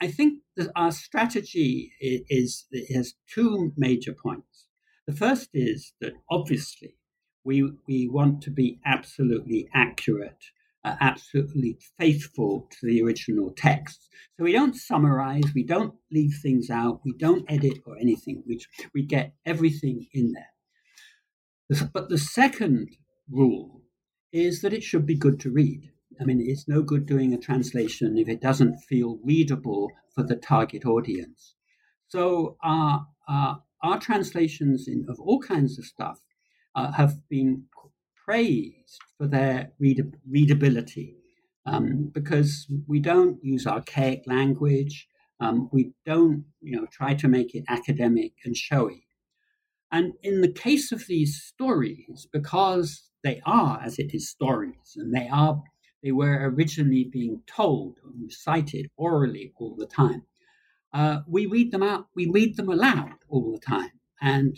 [0.00, 4.66] I think that our strategy is, is has two major points.
[5.06, 6.96] The first is that obviously
[7.44, 10.46] we we want to be absolutely accurate,
[10.84, 14.08] uh, absolutely faithful to the original text.
[14.36, 18.42] So we don't summarize, we don't leave things out, we don't edit or anything.
[18.46, 18.60] We
[18.94, 21.88] we get everything in there.
[21.92, 22.96] But the second
[23.30, 23.82] rule
[24.32, 25.90] is that it should be good to read.
[26.20, 30.36] I mean, it's no good doing a translation if it doesn't feel readable for the
[30.36, 31.54] target audience.
[32.08, 36.20] So our, our, our translations in, of all kinds of stuff
[36.74, 37.64] uh, have been
[38.28, 41.16] praised for their read- readability
[41.64, 45.08] um, because we don't use archaic language.
[45.40, 49.06] Um, we don't, you know, try to make it academic and showy.
[49.90, 55.14] And in the case of these stories, because they are, as it is, stories, and
[55.14, 55.62] they are
[56.02, 60.22] they were originally being told and recited orally all the time.
[60.92, 63.90] Uh, we read them out, we read them aloud all the time.
[64.20, 64.56] And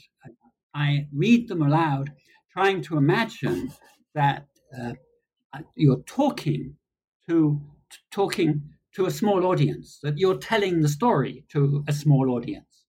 [0.74, 2.12] I read them aloud,
[2.52, 3.72] trying to imagine
[4.14, 4.46] that
[4.78, 4.92] uh,
[5.74, 6.76] you're talking
[7.28, 7.60] to
[8.10, 8.62] talking
[8.94, 12.84] to a small audience, that you're telling the story to a small audience.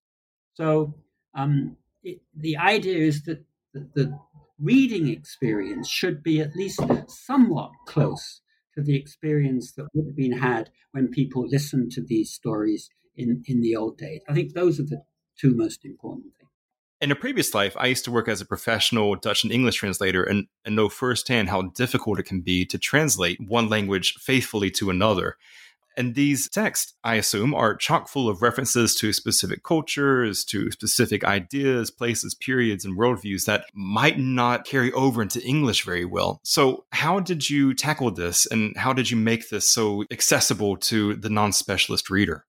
[0.54, 0.96] So
[1.36, 3.44] um, it, the idea is that
[3.74, 4.20] the, the
[4.60, 8.42] reading experience should be at least somewhat close
[8.76, 13.44] to the experience that would have been had when people listened to these stories in,
[13.46, 14.22] in the old days.
[14.28, 15.04] I think those are the
[15.40, 16.41] two most important things.
[17.02, 20.24] In a previous life, I used to work as a professional Dutch and English translator
[20.24, 24.92] and, and know firsthand how difficult it can be to translate one language faithfully to
[24.92, 25.38] another.
[25.98, 31.24] And these texts, I assume, are chock full of references to specific cultures, to specific
[31.24, 36.40] ideas, places, periods, and worldviews that might not carry over into English very well.
[36.44, 41.16] So, how did you tackle this, and how did you make this so accessible to
[41.16, 42.46] the non specialist reader?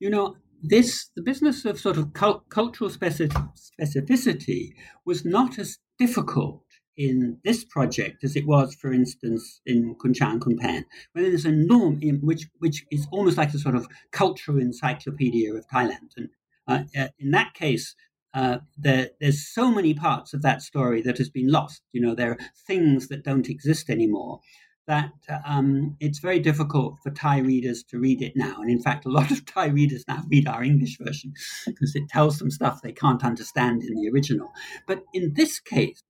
[0.00, 0.36] You know,
[0.68, 4.72] this the business of sort of cult- cultural specificity
[5.04, 6.62] was not as difficult
[6.96, 11.44] in this project as it was, for instance, in Khun Chang Khun Phaen, where there's
[11.44, 16.10] a norm in which which is almost like a sort of cultural encyclopedia of Thailand.
[16.16, 16.28] And
[16.66, 17.94] uh, uh, in that case,
[18.32, 21.82] uh, there, there's so many parts of that story that has been lost.
[21.92, 24.40] You know, there are things that don't exist anymore.
[24.86, 25.12] That
[25.46, 28.56] um, it's very difficult for Thai readers to read it now.
[28.60, 31.32] And in fact, a lot of Thai readers now read our English version
[31.66, 34.52] because it tells them stuff they can't understand in the original.
[34.86, 36.02] But in this case,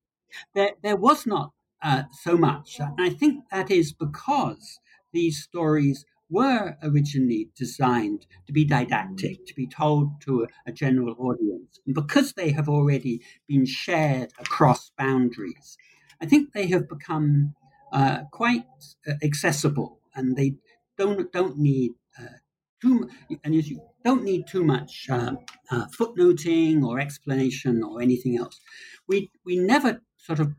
[0.55, 2.81] there, there was not uh, so much.
[2.81, 4.81] And I think that is because
[5.13, 11.15] these stories were originally designed to be didactic, to be told to a, a general
[11.19, 11.79] audience.
[11.87, 15.77] And because they have already been shared across boundaries,
[16.21, 17.55] I think they have become
[17.95, 18.65] uh, quite
[19.09, 20.57] uh, accessible and they
[20.99, 22.39] don't, don't need uh,
[22.83, 23.09] too,
[23.43, 25.33] and you don't need too much uh,
[25.71, 28.61] uh, footnoting or explanation or anything else.
[29.09, 30.55] We, we never sort of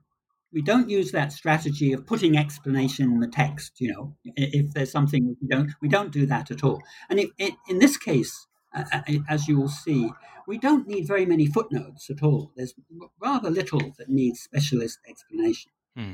[0.53, 4.91] we don't use that strategy of putting explanation in the text you know if there's
[4.91, 8.47] something we don't we don't do that at all and it, it, in this case
[8.73, 10.09] uh as you will see
[10.47, 12.73] we don't need very many footnotes at all there's
[13.19, 16.13] rather little that needs specialist explanation hmm.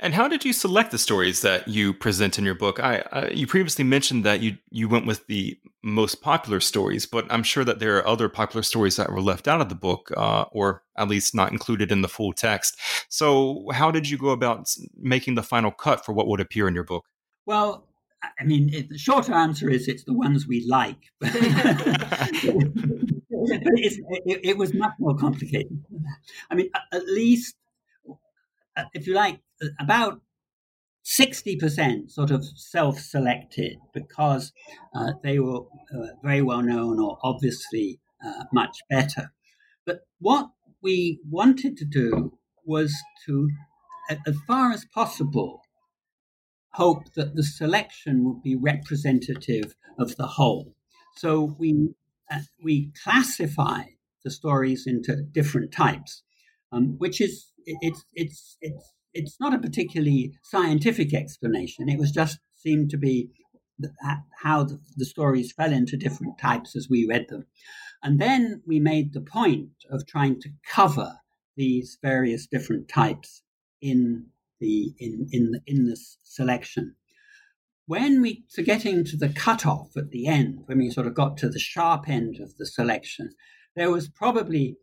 [0.00, 2.78] And how did you select the stories that you present in your book?
[2.78, 7.26] I uh, you previously mentioned that you you went with the most popular stories, but
[7.30, 10.12] I'm sure that there are other popular stories that were left out of the book,
[10.16, 12.78] uh, or at least not included in the full text.
[13.08, 16.74] So, how did you go about making the final cut for what would appear in
[16.74, 17.06] your book?
[17.44, 17.84] Well,
[18.38, 20.98] I mean, it, the short answer is it's the ones we like.
[21.20, 22.70] it,
[24.44, 25.82] it, was much more complicated.
[26.50, 27.56] I mean, at least,
[28.76, 29.40] uh, if you like,
[29.80, 30.20] about
[31.04, 34.52] 60% sort of self selected because
[34.94, 35.60] uh, they were
[35.94, 39.32] uh, very well known or obviously uh, much better.
[39.86, 40.50] But what
[40.82, 42.94] we wanted to do was
[43.24, 43.48] to,
[44.10, 45.62] as far as possible,
[46.72, 50.74] hope that the selection would be representative of the whole.
[51.16, 51.94] So we,
[52.30, 56.22] uh, we classified the stories into different types,
[56.70, 61.88] um, which is, it's, it's, it's it's not a particularly scientific explanation.
[61.88, 63.30] It was just seemed to be
[64.42, 67.46] how the, the stories fell into different types as we read them.
[68.02, 71.14] And then we made the point of trying to cover
[71.56, 73.42] these various different types
[73.80, 74.26] in
[74.60, 76.94] the in in the, in this selection.
[77.86, 81.36] When we to getting to the cutoff at the end, when we sort of got
[81.38, 83.30] to the sharp end of the selection,
[83.74, 84.76] there was probably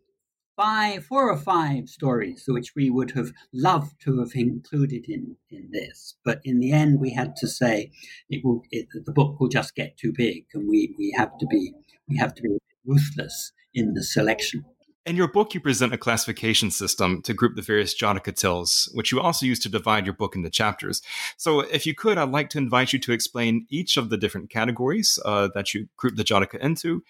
[0.55, 5.69] five, four or five stories which we would have loved to have included in, in
[5.71, 6.15] this.
[6.23, 7.91] But in the end, we had to say
[8.29, 11.45] it will, it, the book will just get too big and we, we have to
[11.47, 11.73] be,
[12.07, 14.63] we have to be ruthless in the selection.
[15.05, 19.11] In your book, you present a classification system to group the various Jataka tales, which
[19.11, 21.03] you also use to divide your book into chapters.
[21.37, 24.49] So, if you could, I'd like to invite you to explain each of the different
[24.49, 27.03] categories uh, that you group the Jataka into,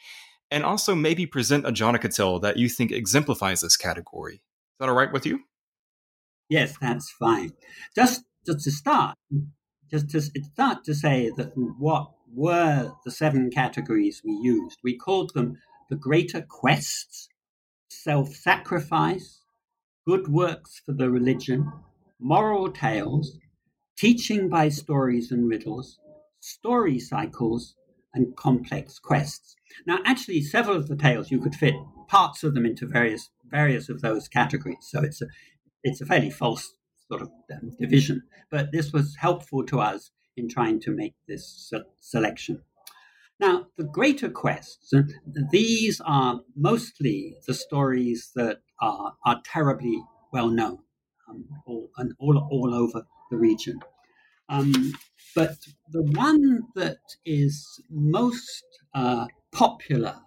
[0.52, 4.36] and also maybe present a Jataka tale that you think exemplifies this category.
[4.36, 5.42] Is that all right with you?
[6.50, 7.52] Yes, that's fine.
[7.96, 9.18] Just, just to start,
[9.90, 14.80] just to start to say that what were the seven categories we used.
[14.84, 15.58] We called them
[15.90, 17.30] the greater quests,
[17.90, 19.42] self sacrifice,
[20.06, 21.72] good works for the religion,
[22.20, 23.38] moral tales,
[23.98, 25.98] teaching by stories and riddles,
[26.40, 27.76] story cycles,
[28.14, 29.55] and complex quests.
[29.86, 31.76] Now, actually, several of the tales you could fit
[32.08, 34.78] parts of them into various various of those categories.
[34.82, 35.28] So it's a
[35.84, 36.74] it's a fairly false
[37.08, 41.70] sort of um, division, but this was helpful to us in trying to make this
[41.70, 42.62] se- selection.
[43.40, 45.04] Now, the greater quests, uh,
[45.52, 50.02] these are mostly the stories that are, are terribly
[50.32, 50.80] well known
[51.30, 53.80] um, all, and all, all over the region.
[54.48, 54.94] Um,
[55.36, 55.58] but
[55.92, 58.64] the one that is most
[58.94, 60.18] uh, popular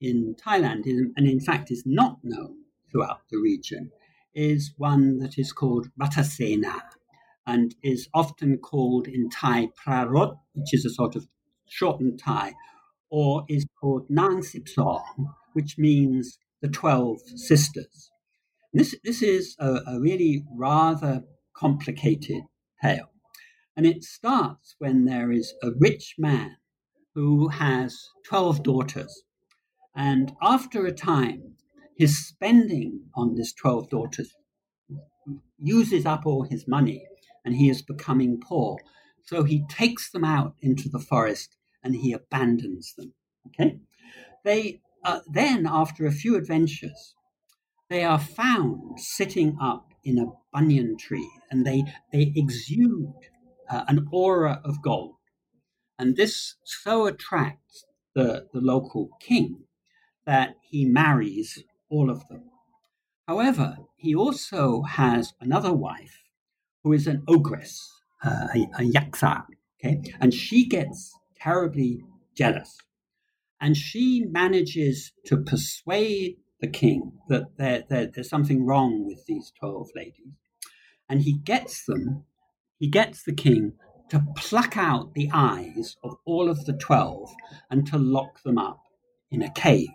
[0.00, 3.90] in Thailand, and in fact is not known throughout the region,
[4.34, 6.80] is one that is called Ratasena.
[7.46, 11.26] and is often called in Thai Prarot, which is a sort of
[11.66, 12.52] shortened Thai,
[13.10, 18.10] or is called Nang Sipsong, which means the 12 sisters.
[18.74, 21.22] This, this is a, a really rather
[21.56, 22.42] complicated
[22.82, 23.10] tale.
[23.74, 26.58] And it starts when there is a rich man
[27.14, 29.22] who has 12 daughters.
[29.94, 31.54] And after a time,
[31.96, 34.34] his spending on these 12 daughters
[35.58, 37.04] uses up all his money
[37.44, 38.78] and he is becoming poor.
[39.24, 43.14] So he takes them out into the forest and he abandons them.
[43.48, 43.80] Okay?
[44.44, 47.14] They uh, then, after a few adventures,
[47.88, 53.12] they are found sitting up in a banyan tree and they, they exude
[53.70, 55.14] uh, an aura of gold.
[55.98, 57.84] And this so attracts
[58.14, 59.64] the, the local king
[60.26, 62.50] that he marries all of them.
[63.26, 66.22] However, he also has another wife
[66.82, 67.90] who is an ogress,
[68.24, 69.44] uh, a, a yaksa,
[69.78, 70.00] okay?
[70.20, 72.02] And she gets terribly
[72.36, 72.78] jealous.
[73.60, 79.52] And she manages to persuade the king that there, there, there's something wrong with these
[79.60, 80.34] 12 ladies.
[81.08, 82.24] And he gets them,
[82.78, 83.72] he gets the king
[84.10, 87.30] to pluck out the eyes of all of the 12
[87.70, 88.80] and to lock them up
[89.30, 89.88] in a cave.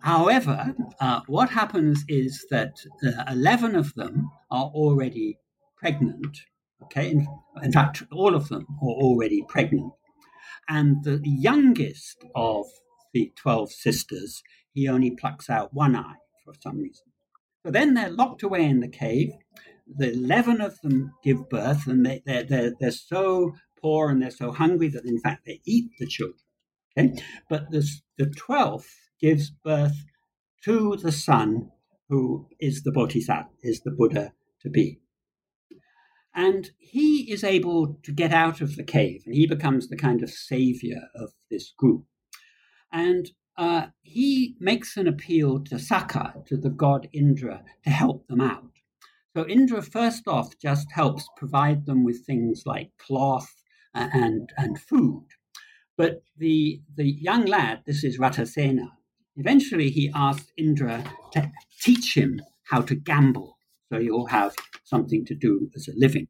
[0.00, 5.38] However, uh, what happens is that uh, 11 of them are already
[5.76, 6.38] pregnant.
[6.84, 7.26] Okay, in,
[7.62, 9.92] in fact, all of them are already pregnant.
[10.68, 12.66] And the youngest of
[13.14, 17.06] the 12 sisters, he only plucks out one eye for some reason.
[17.64, 19.32] So then they're locked away in the cave.
[19.86, 24.30] The 11 of them give birth, and they, they're, they're, they're so poor and they're
[24.30, 26.40] so hungry that, in fact, they eat the children.
[26.98, 27.22] Okay?
[27.48, 28.88] But this, the 12th
[29.20, 29.96] gives birth
[30.64, 31.70] to the son
[32.08, 34.32] who is the Bodhisattva, is the Buddha
[34.62, 35.00] to be.
[36.34, 40.22] And he is able to get out of the cave and he becomes the kind
[40.22, 42.04] of savior of this group.
[42.92, 48.40] And uh, he makes an appeal to Sakka, to the god Indra, to help them
[48.40, 48.75] out.
[49.36, 53.54] So Indra, first off, just helps provide them with things like cloth
[53.94, 55.26] uh, and, and food.
[55.98, 58.88] But the, the young lad, this is Rattasena,
[59.36, 63.58] eventually he asks Indra to teach him how to gamble
[63.92, 66.28] so you'll have something to do as a living.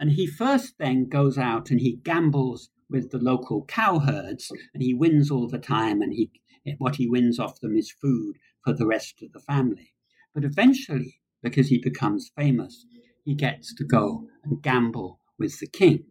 [0.00, 4.94] And he first then goes out and he gambles with the local cowherds, and he
[4.94, 6.30] wins all the time, and he
[6.78, 9.92] what he wins off them is food for the rest of the family.
[10.34, 12.86] But eventually, because he becomes famous,
[13.24, 16.06] he gets to go and gamble with the king.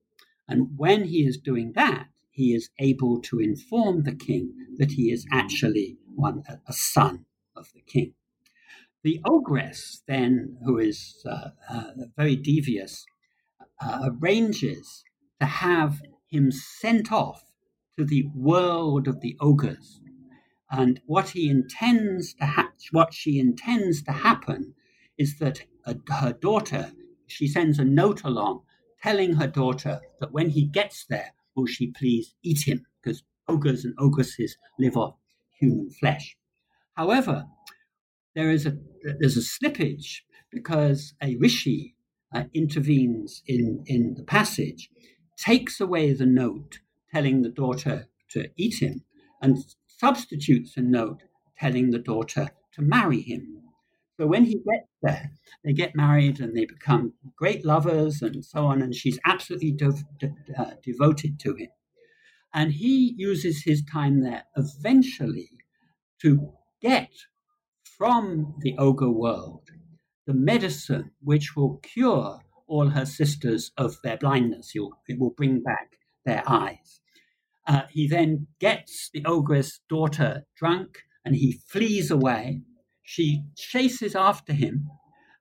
[0.48, 5.12] And when he is doing that, he is able to inform the king that he
[5.12, 7.26] is actually one a son
[7.56, 8.14] of the king.
[9.04, 13.06] The ogress, then, who is uh, uh, very devious,
[13.82, 15.04] uh, arranges
[15.40, 17.44] to have him sent off
[17.98, 20.00] to the world of the ogres.
[20.72, 24.74] And what he intends to ha- what she intends to happen
[25.18, 25.64] is that
[26.09, 26.91] her daughter,
[27.28, 28.64] she sends a note along
[29.01, 32.86] telling her daughter that when he gets there, will she please eat him?
[33.01, 35.16] Because ogres and ogresses live off
[35.59, 36.38] human flesh.
[36.95, 37.45] However,
[38.36, 38.78] there is a
[39.20, 41.95] there's a slippage because a rishi
[42.34, 44.89] uh, intervenes in in the passage,
[45.38, 46.80] takes away the note
[47.14, 49.03] telling the daughter to eat him,
[49.41, 49.57] and
[49.88, 51.22] substitutes a note
[51.59, 53.62] telling the daughter to marry him.
[54.24, 55.32] So when he gets there,
[55.66, 60.34] they get married and they become great lovers and so on, and she's absolutely de-
[60.58, 61.68] uh, devoted to him.
[62.54, 65.50] And he uses his time there eventually
[66.22, 67.10] to get
[67.84, 69.72] from the ogre world
[70.26, 74.72] the medicine which will cure all her sisters of their blindness.
[74.74, 77.02] it will bring back their eyes.
[77.68, 82.62] Uh, he then gets the ogress daughter drunk and he flees away.
[83.14, 84.89] She chases after him,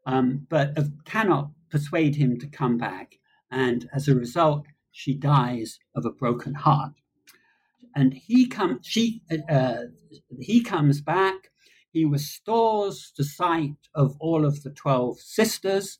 [0.06, 3.18] um, but cannot persuade him to come back.
[3.50, 6.92] And as a result, she dies of a broken heart.
[7.94, 8.86] And he comes.
[8.86, 9.84] She uh,
[10.40, 11.52] he comes back
[11.92, 15.98] he restores the sight of all of the 12 sisters.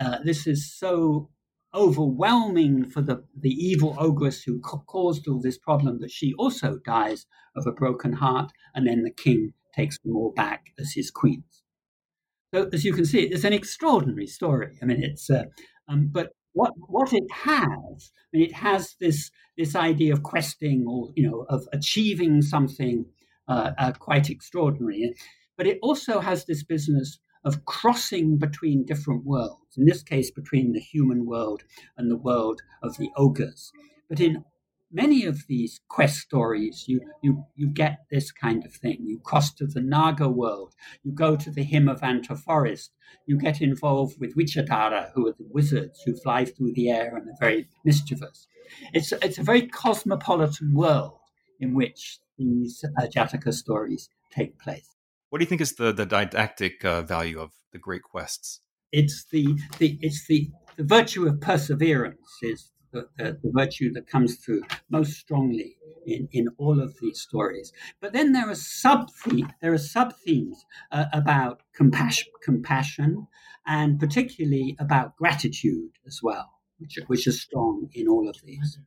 [0.00, 1.28] Uh, this is so
[1.74, 6.78] overwhelming for the, the evil ogress who ca- caused all this problem that she also
[6.84, 11.10] dies of a broken heart, and then the king takes them all back as his
[11.10, 11.62] queens.
[12.54, 14.76] So, as you can see, it's an extraordinary story.
[14.82, 15.44] I mean, it's uh,
[15.88, 20.84] um, but what what it has, I mean, it has this this idea of questing
[20.88, 23.04] or you know of achieving something
[23.48, 25.14] uh, uh, quite extraordinary.
[25.56, 30.72] But it also has this business of crossing between different worlds, in this case, between
[30.72, 31.62] the human world
[31.96, 33.72] and the world of the ogres.
[34.08, 34.44] But in
[34.90, 38.98] many of these quest stories, you, you, you get this kind of thing.
[39.00, 42.92] You cross to the Naga world, you go to the Himavanta forest,
[43.26, 47.28] you get involved with Wichadara, who are the wizards who fly through the air and
[47.28, 48.46] are very mischievous.
[48.92, 51.18] It's, it's a very cosmopolitan world
[51.60, 54.88] in which these uh, Jataka stories take place.
[55.30, 58.60] What do you think is the, the didactic uh, value of the great quests?
[58.92, 64.36] It's the, the it's the, the virtue of perseverance is the, the, virtue that comes
[64.36, 65.76] through most strongly
[66.06, 67.72] in, in all of these stories.
[68.00, 69.10] But then there are sub
[69.60, 73.26] there are sub themes uh, about compassion, compassion,
[73.66, 78.78] and particularly about gratitude as well, which, which is strong in all of these.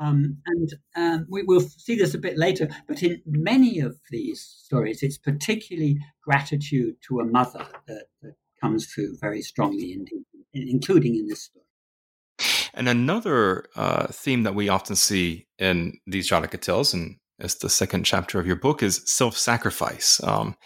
[0.00, 4.40] Um, and um, we will see this a bit later, but in many of these
[4.40, 10.24] stories, it's particularly gratitude to a mother that, that comes through very strongly, indeed,
[10.54, 11.64] including in this story.
[12.74, 17.70] And another uh, theme that we often see in these Jataka tales, and it's the
[17.70, 20.22] second chapter of your book, is self-sacrifice.
[20.22, 20.56] Um,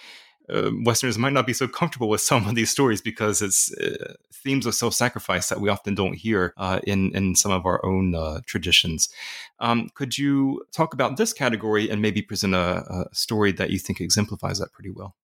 [0.53, 4.15] uh, Westerners might not be so comfortable with some of these stories because it's uh,
[4.33, 8.15] themes of self-sacrifice that we often don't hear uh, in in some of our own
[8.15, 9.09] uh, traditions.
[9.61, 13.79] Um, could you talk about this category and maybe present a, a story that you
[13.79, 15.15] think exemplifies that pretty well?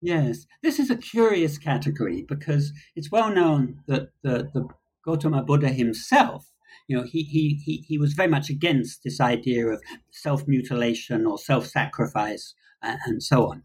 [0.00, 4.68] Yes, this is a curious category because it's well known that the, the
[5.04, 6.46] Gautama Buddha himself,
[6.86, 11.26] you know, he, he, he, he was very much against this idea of self mutilation
[11.26, 13.62] or self sacrifice and, and, so on.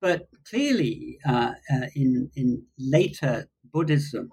[0.00, 4.32] But clearly, uh, uh, in, in later Buddhism,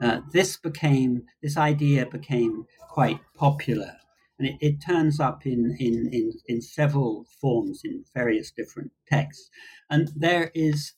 [0.00, 3.92] uh, this became, this idea became quite popular.
[4.38, 9.50] And it, it turns up in, in, in, in several forms in various different texts.
[9.90, 10.94] And there is,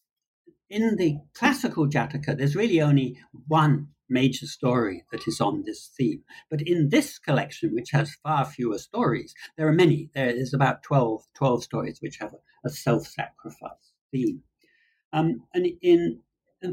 [0.71, 6.23] in the classical Jataka, there's really only one major story that is on this theme.
[6.51, 10.11] But in this collection, which has far fewer stories, there are many.
[10.15, 14.43] There is about 12, 12 stories which have a, a self sacrifice theme.
[15.13, 16.21] Um, and in
[16.63, 16.73] a,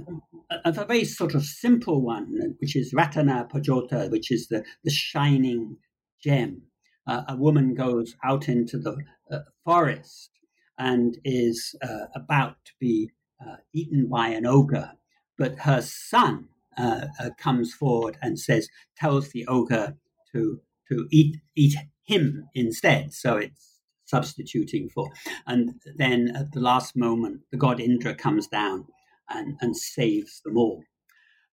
[0.66, 5.78] a, very sort of simple one, which is Ratana Pajota, which is the, the shining
[6.24, 6.64] gem.
[7.08, 8.98] Uh, a woman goes out into the
[9.32, 10.30] uh, forest
[10.78, 13.12] and is uh, about to be
[13.46, 14.94] uh, eaten by an ogre,
[15.38, 16.48] but her son
[16.78, 18.68] uh, uh, comes forward and says,
[18.98, 19.98] tells the ogre
[20.32, 23.14] to to eat eat him instead.
[23.14, 25.10] So it's substituting for.
[25.48, 28.86] And then at the last moment, the god Indra comes down
[29.30, 30.84] and, and saves them all.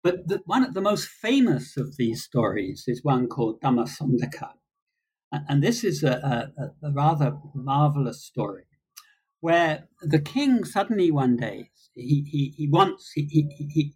[0.04, 4.52] But the, one of the most famous of these stories is one called Dhammasandaka.
[5.32, 8.64] And this is a, a, a rather marvelous story
[9.42, 13.94] where the king suddenly one day he, he, he wants he, he, he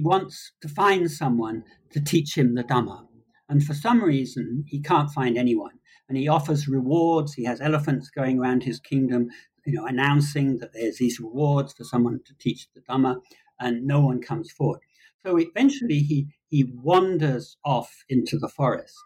[0.00, 3.06] wants to find someone to teach him the Dhamma.
[3.48, 5.78] And for some reason, he can't find anyone.
[6.08, 7.34] And he offers rewards.
[7.34, 9.28] He has elephants going around his kingdom,
[9.64, 13.16] you know, announcing that there's these rewards for someone to teach the Dhamma,
[13.60, 14.80] and no one comes forward.
[15.24, 18.96] So eventually he, he wanders off into the forest.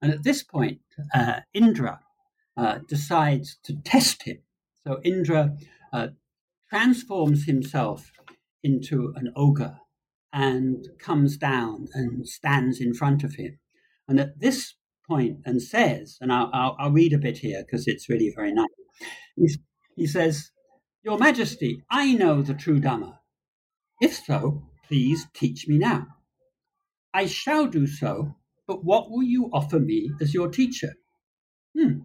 [0.00, 0.80] And at this point,
[1.14, 2.00] uh, Indra
[2.56, 4.38] uh, decides to test him.
[4.84, 5.56] So Indra
[5.92, 6.08] uh,
[6.70, 8.12] transforms himself
[8.62, 9.78] into an ogre
[10.32, 13.58] and comes down and stands in front of him.
[14.06, 14.74] And at this
[15.06, 18.52] point, and says, and I'll, I'll, I'll read a bit here because it's really very
[18.52, 18.66] nice.
[19.36, 19.48] He,
[19.96, 20.50] he says,
[21.02, 23.18] Your Majesty, I know the true Dhamma.
[24.00, 26.06] If so, please teach me now.
[27.14, 30.94] I shall do so, but what will you offer me as your teacher?
[31.76, 32.00] Hmm.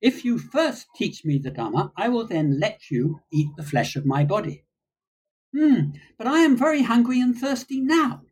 [0.00, 3.96] If you first teach me the Dhamma, I will then let you eat the flesh
[3.96, 4.64] of my body.
[5.54, 8.22] Hmm, but I am very hungry and thirsty now.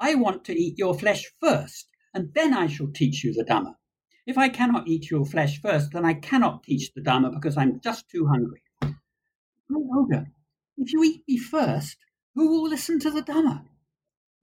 [0.00, 3.74] I want to eat your flesh first, and then I shall teach you the Dhamma.
[4.26, 7.80] If I cannot eat your flesh first, then I cannot teach the Dhamma because I'm
[7.80, 8.62] just too hungry.
[9.70, 10.28] Oh, Ogre,
[10.78, 11.98] if you eat me first,
[12.34, 13.64] who will listen to the Dhamma?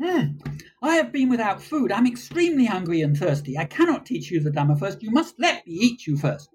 [0.02, 0.38] Hmm.
[0.82, 1.92] I have been without food.
[1.92, 3.58] I'm extremely hungry and thirsty.
[3.58, 5.02] I cannot teach you the Dhamma first.
[5.02, 6.50] You must let me eat you first.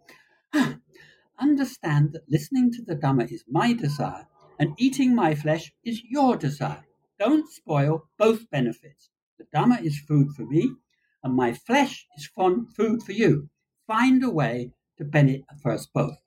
[1.38, 4.26] Understand that listening to the Dhamma is my desire
[4.58, 6.84] and eating my flesh is your desire.
[7.18, 9.10] Don't spoil both benefits.
[9.38, 10.70] The Dhamma is food for me,
[11.22, 13.48] and my flesh is food for you.
[13.86, 16.18] Find a way to benefit us both.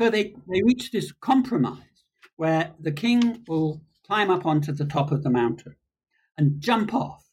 [0.00, 2.04] So they, they reach this compromise
[2.36, 5.74] where the king will climb up onto the top of the mountain
[6.36, 7.27] and jump off.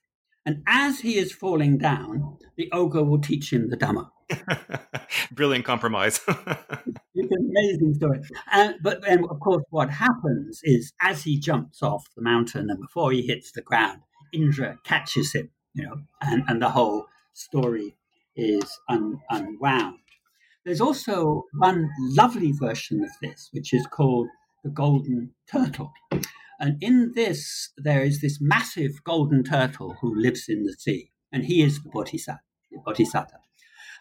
[0.45, 4.09] And as he is falling down, the ogre will teach him the Dhamma.
[5.31, 6.19] Brilliant compromise.
[6.27, 8.21] it's an amazing story.
[8.51, 12.79] And, but then, of course, what happens is as he jumps off the mountain and
[12.79, 14.01] before he hits the ground,
[14.33, 17.95] Indra catches him, you know, and, and the whole story
[18.35, 19.99] is un, unwound.
[20.65, 24.27] There's also one lovely version of this, which is called
[24.63, 25.93] the Golden Turtle.
[26.59, 31.45] And in this, there is this massive golden turtle who lives in the sea, and
[31.45, 32.41] he is the Bodhisattva.
[32.85, 33.39] bodhisattva.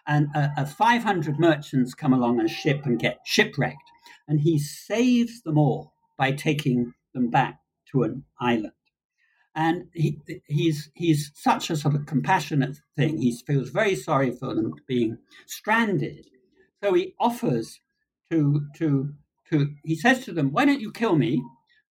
[0.07, 3.91] And uh, uh, 500 merchants come along on a ship and get shipwrecked,
[4.29, 8.73] and he saves them all by taking them back to an island.
[9.57, 13.19] And he, he's, he's such a sort of compassionate thing.
[13.19, 16.27] He feels very sorry for them being stranded.
[16.83, 17.81] So he offers
[18.31, 19.15] to, to,
[19.51, 21.43] to he says to them, Why don't you kill me?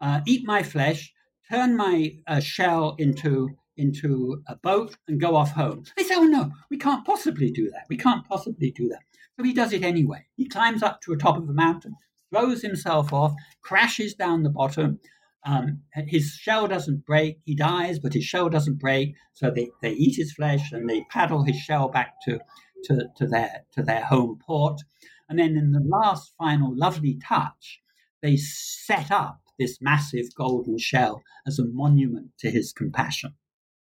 [0.04, 1.14] Uh, eat my flesh,
[1.50, 5.84] turn my uh, shell into into a boat and go off home.
[5.98, 7.86] They say, oh no, we can't possibly do that.
[7.90, 9.02] We can't possibly do that.
[9.36, 10.28] So he does it anyway.
[10.36, 11.96] He climbs up to the top of a mountain,
[12.30, 13.34] throws himself off,
[13.64, 15.00] crashes down the bottom.
[15.44, 17.40] Um, his shell doesn't break.
[17.46, 19.16] He dies, but his shell doesn't break.
[19.34, 22.40] So they, they eat his flesh and they paddle his shell back to,
[22.84, 24.82] to, to, their, to their home port.
[25.30, 27.82] And then in the last final lovely touch,
[28.22, 33.34] they set up this massive golden shell as a monument to his compassion.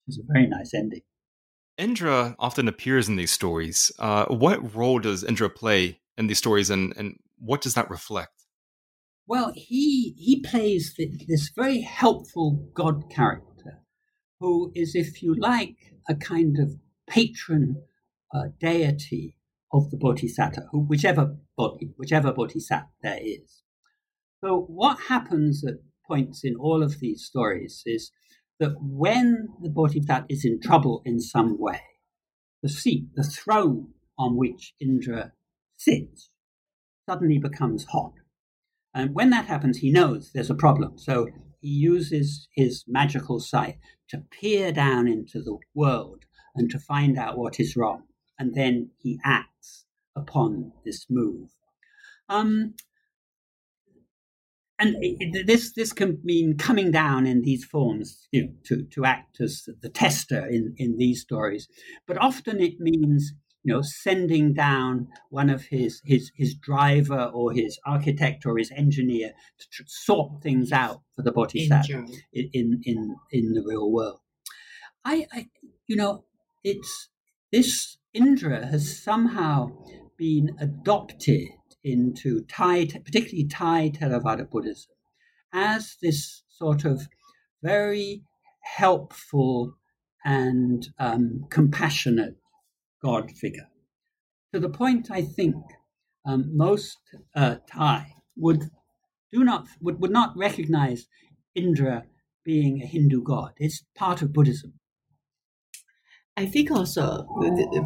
[0.07, 1.03] It's a very nice ending.
[1.79, 3.93] Indra often appears in these stories.
[3.99, 8.33] Uh, what role does Indra play in these stories, and, and what does that reflect?
[9.27, 10.95] Well, he he plays
[11.29, 13.83] this very helpful god character,
[14.41, 15.77] who is, if you like,
[16.09, 16.77] a kind of
[17.09, 17.83] patron
[18.33, 19.37] uh, deity
[19.73, 23.63] of the bodhisattva, who, whichever body, whichever bodhisattva there is.
[24.47, 25.75] So, what happens at
[26.07, 28.13] points in all of these stories is
[28.61, 31.81] that when the Bodhisattva is in trouble in some way,
[32.63, 35.33] the seat, the throne on which Indra
[35.77, 36.31] sits,
[37.11, 38.13] suddenly becomes hot.
[38.95, 40.97] And when that happens, he knows there's a problem.
[40.97, 41.27] So
[41.61, 43.79] he uses his magical sight
[44.11, 46.23] to peer down into the world
[46.55, 48.05] and to find out what is wrong.
[48.39, 51.49] And then he acts upon this move.
[52.29, 52.75] Um,
[54.79, 59.05] and it, this this can mean coming down in these forms, you know, to to
[59.05, 61.69] act as the tester in in these stories,
[62.07, 67.53] but often it means you know sending down one of his his his driver or
[67.53, 72.81] his architect or his engineer to tr- sort things out for the bodhisattva in, in
[72.85, 74.21] in in the real world.
[75.05, 75.47] I, I
[75.87, 76.25] you know
[76.63, 77.09] it's
[77.51, 79.71] this Indra has somehow
[80.19, 81.49] been adopted
[81.87, 84.91] into Thai, particularly Thai Theravada Buddhism,
[85.53, 87.07] as this sort of
[87.63, 88.25] very
[88.61, 89.75] helpful
[90.25, 92.37] and um, compassionate
[93.01, 93.69] God figure.
[94.53, 95.55] To the point, I think
[96.27, 96.99] um, most
[97.37, 98.65] uh, Thai would
[99.33, 101.07] do not would, would not recognize
[101.55, 102.05] Indra
[102.45, 103.53] being a Hindu god.
[103.59, 104.75] It's part of Buddhism.
[106.37, 107.27] I think also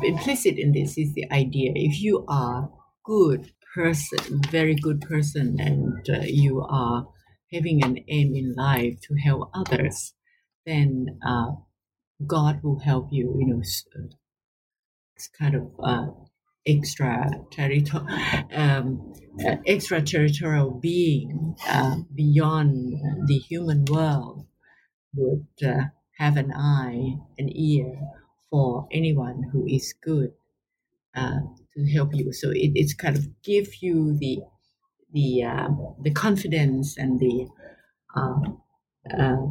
[0.03, 2.71] implicit in this is the idea if you are
[3.05, 7.09] good person, very good person, and uh, you are
[7.53, 10.15] having an aim in life to help others,
[10.67, 11.53] then uh,
[12.27, 13.35] God will help you.
[13.39, 13.63] You know,
[13.97, 14.09] uh,
[15.17, 16.07] it's kind of uh,
[16.67, 18.09] extra territorial,
[18.53, 19.13] um,
[19.47, 22.95] uh, extraterritorial being uh, beyond
[23.27, 24.47] the human world
[25.15, 25.85] would uh,
[26.19, 28.01] have an eye, an ear
[28.51, 30.33] for anyone who is good.
[31.77, 32.33] To help you.
[32.33, 34.41] So it, it's kind of give you the
[35.13, 35.69] the uh,
[36.03, 37.47] the confidence and the
[38.17, 38.41] uh,
[39.17, 39.47] uh,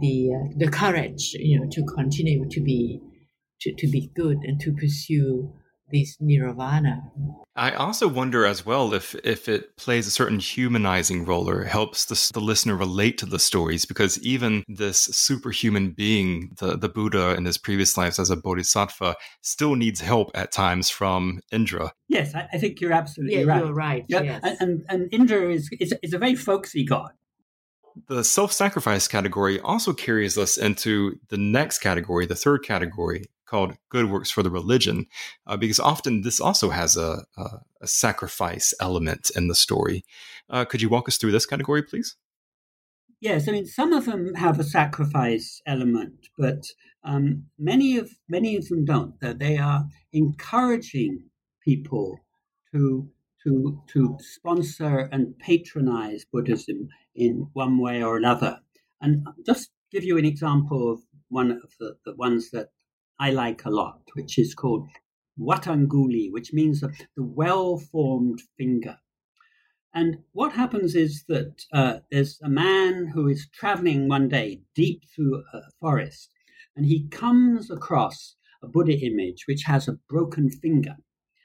[0.00, 3.00] the uh, the courage, you know, to continue to be
[3.60, 5.52] to, to be good and to pursue
[5.94, 7.02] this nirvana.
[7.56, 12.04] I also wonder as well if if it plays a certain humanizing role or helps
[12.06, 17.36] the, the listener relate to the stories because even this superhuman being, the, the Buddha
[17.36, 21.92] in his previous lives as a bodhisattva, still needs help at times from Indra.
[22.08, 23.64] Yes, I, I think you're absolutely yeah, right.
[23.64, 24.04] You're right.
[24.08, 24.40] Yeah, yes.
[24.42, 27.12] and, and, and Indra is, is, is a very folksy god.
[28.08, 33.74] The self sacrifice category also carries us into the next category, the third category, called
[33.88, 35.06] Good Works for the Religion,
[35.46, 40.04] uh, because often this also has a, a, a, sacrifice element in the story.
[40.48, 42.16] Uh, could you walk us through this category, please?
[43.20, 46.66] Yes, I mean some of them have a sacrifice element, but
[47.04, 49.14] um, many of many of them don't.
[49.20, 51.24] They are encouraging
[51.64, 52.18] people
[52.72, 53.08] to
[53.44, 58.60] to to sponsor and patronize Buddhism in one way or another.
[59.00, 62.68] And just give you an example of one of the, the ones that
[63.18, 64.88] I like a lot, which is called
[65.38, 68.98] Watanguli, which means the the well formed finger.
[69.94, 75.02] And what happens is that uh, there's a man who is traveling one day deep
[75.14, 76.30] through a forest,
[76.76, 80.96] and he comes across a Buddha image which has a broken finger.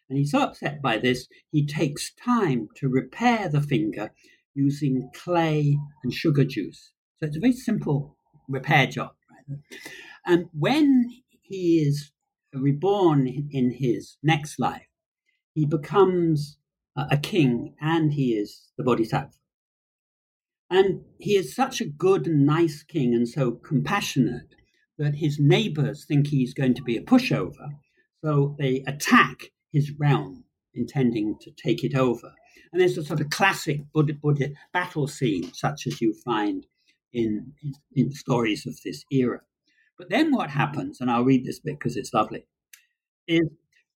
[0.10, 4.12] And he's so upset by this, he takes time to repair the finger
[4.56, 6.92] using clay and sugar juice.
[7.20, 8.18] So it's a very simple
[8.48, 9.12] repair job.
[9.30, 9.60] Right?
[10.26, 11.06] And when
[11.50, 12.12] he is
[12.54, 14.88] reborn in his next life,
[15.54, 16.58] he becomes
[16.96, 19.34] a king and he is the bodhisattva.
[20.70, 24.54] And he is such a good and nice king and so compassionate
[24.98, 27.70] that his neighbors think he's going to be a pushover.
[28.24, 30.44] So they attack his realm,
[30.74, 32.34] intending to take it over.
[32.72, 36.66] And there's a sort of classic Buddha, Buddha battle scene, such as you find
[37.14, 39.42] in, in, in stories of this era.
[40.00, 42.46] But then what happens, and I'll read this bit because it's lovely,
[43.28, 43.50] is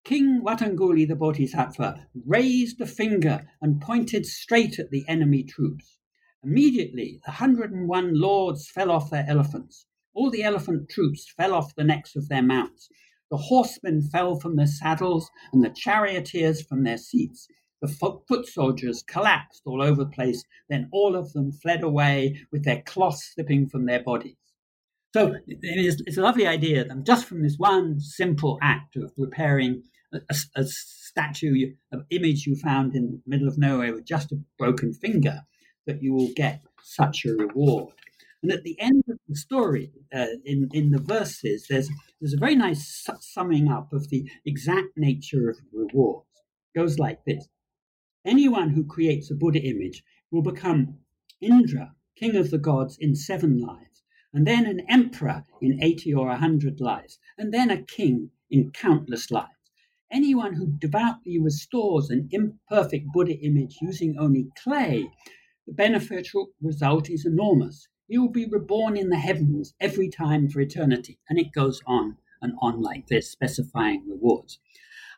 [0.03, 5.99] King Watanguli the Bodhisattva raised a finger and pointed straight at the enemy troops.
[6.43, 9.85] Immediately, the 101 lords fell off their elephants.
[10.13, 12.89] All the elephant troops fell off the necks of their mounts.
[13.31, 17.47] The horsemen fell from their saddles and the charioteers from their seats.
[17.81, 20.43] The foot soldiers collapsed all over the place.
[20.67, 24.35] Then all of them fled away with their cloths slipping from their bodies.
[25.13, 29.83] So it's, it's a lovely idea that just from this one simple act of repairing
[30.11, 34.41] a, a, statue, an image you found in the middle of nowhere with just a
[34.57, 35.41] broken finger,
[35.85, 37.93] that you will get such a reward.
[38.41, 41.89] And at the end of the story, uh, in, in the verses, there's,
[42.19, 46.25] there's a very nice summing up of the exact nature of rewards.
[46.73, 47.47] It goes like this
[48.25, 50.97] Anyone who creates a Buddha image will become
[51.39, 53.92] Indra, king of the gods, in seven lives
[54.33, 59.31] and then an emperor in 80 or 100 lives, and then a king in countless
[59.31, 59.49] lives.
[60.11, 65.09] Anyone who devoutly restores an imperfect Buddha image using only clay,
[65.65, 67.87] the beneficial result is enormous.
[68.07, 71.19] He will be reborn in the heavens every time for eternity.
[71.29, 74.59] And it goes on and on like this, specifying rewards.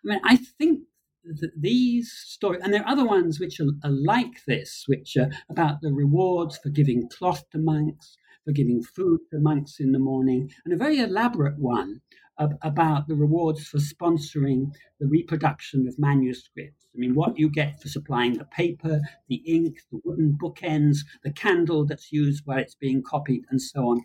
[0.04, 0.84] I mean, I think
[1.26, 5.32] that these stories, and there are other ones which are, are like this, which are
[5.50, 10.00] about the rewards for giving cloth to monks, for giving food to monks in the
[10.00, 12.02] morning, and a very elaborate one
[12.38, 16.86] about the rewards for sponsoring the reproduction of manuscripts.
[16.94, 21.32] I mean, what you get for supplying the paper, the ink, the wooden bookends, the
[21.32, 24.02] candle that's used while it's being copied, and so on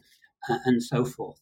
[0.49, 1.41] uh, and so forth.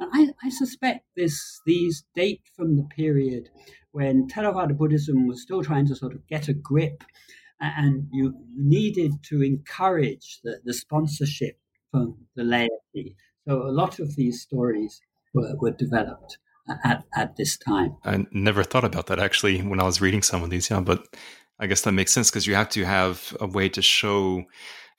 [0.00, 3.50] I, I suspect this these date from the period
[3.92, 7.04] when Theravada Buddhism was still trying to sort of get a grip,
[7.60, 11.58] and you needed to encourage the, the sponsorship
[11.92, 13.16] from the laity.
[13.46, 15.00] So a lot of these stories
[15.32, 16.38] were, were developed
[16.84, 17.96] at, at this time.
[18.04, 21.04] I never thought about that actually when I was reading some of these, yeah, but
[21.60, 24.44] I guess that makes sense because you have to have a way to show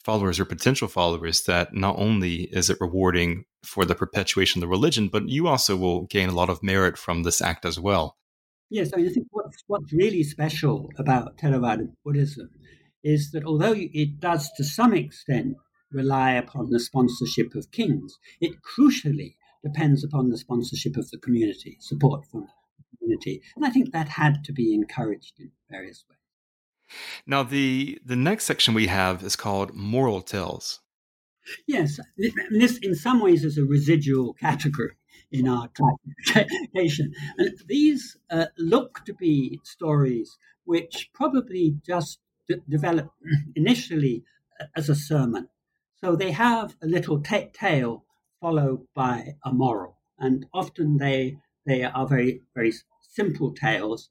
[0.03, 4.71] followers or potential followers that not only is it rewarding for the perpetuation of the
[4.71, 8.17] religion, but you also will gain a lot of merit from this act as well.
[8.69, 12.49] Yes, I, mean, I think what's, what's really special about Theravada Buddhism
[13.03, 15.55] is that although it does to some extent
[15.93, 18.17] rely upon the sponsorship of kings.
[18.41, 23.41] It crucially depends upon the sponsorship of the community, support from the community.
[23.55, 26.19] And I think that had to be encouraged in various ways.
[27.25, 30.81] Now, the, the next section we have is called Moral Tales.
[31.67, 34.95] Yes, this in some ways is a residual category
[35.31, 37.13] in our classification.
[37.37, 43.09] And these uh, look to be stories which probably just d- developed
[43.55, 44.23] initially
[44.75, 45.49] as a sermon
[46.03, 48.03] so they have a little t- tale
[48.41, 54.09] followed by a moral, and often they they are very very simple tales,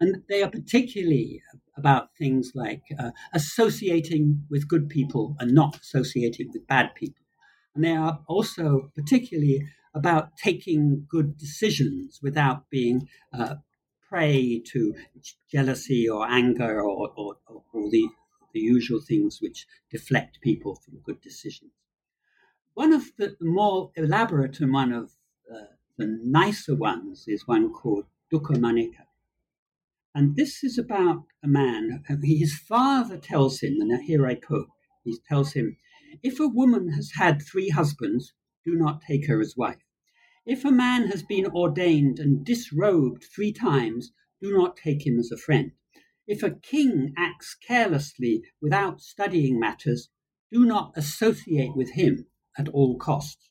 [0.00, 1.42] and they are particularly
[1.76, 7.26] about things like uh, associating with good people and not associating with bad people,
[7.74, 13.06] and they are also particularly about taking good decisions without being
[13.38, 13.56] uh,
[14.08, 14.94] prey to
[15.52, 18.08] jealousy or anger or, or, or the
[18.54, 21.72] the usual things which deflect people from good decisions.
[22.72, 25.12] One of the more elaborate and one of
[25.52, 28.58] uh, the nicer ones is one called Dukkha.
[30.14, 34.68] And this is about a man, his father tells him, and here I quote,
[35.02, 35.76] he tells him,
[36.22, 38.32] if a woman has had three husbands,
[38.64, 39.84] do not take her as wife.
[40.46, 45.30] If a man has been ordained and disrobed three times, do not take him as
[45.32, 45.72] a friend.
[46.26, 50.08] If a king acts carelessly without studying matters,
[50.50, 53.50] do not associate with him at all costs.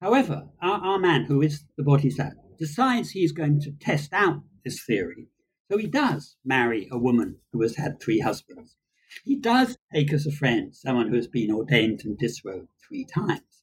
[0.00, 4.42] However, our, our man, who is the Bodhisattva, decides he is going to test out
[4.64, 5.28] this theory.
[5.70, 8.76] So he does marry a woman who has had three husbands.
[9.24, 13.62] He does take as a friend someone who has been ordained and disrobed three times.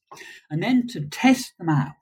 [0.50, 1.94] And then to test them out,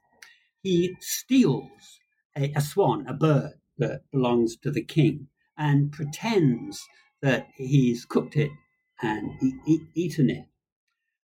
[0.61, 1.99] he steals
[2.35, 5.27] a, a swan, a bird that belongs to the king,
[5.59, 6.87] and pretends
[7.21, 8.49] that he's cooked it
[9.01, 10.45] and e- e- eaten it.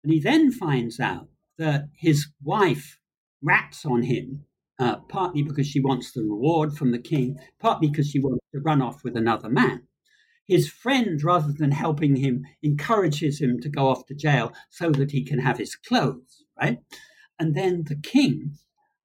[0.04, 3.00] And he then finds out that his wife
[3.42, 4.46] rats on him,
[4.80, 8.60] uh, partly because she wants the reward from the king, partly because she wants to
[8.60, 9.84] run off with another man.
[10.48, 15.12] His friend, rather than helping him, encourages him to go off to jail so that
[15.12, 16.80] he can have his clothes, right?
[17.40, 18.58] And then the king,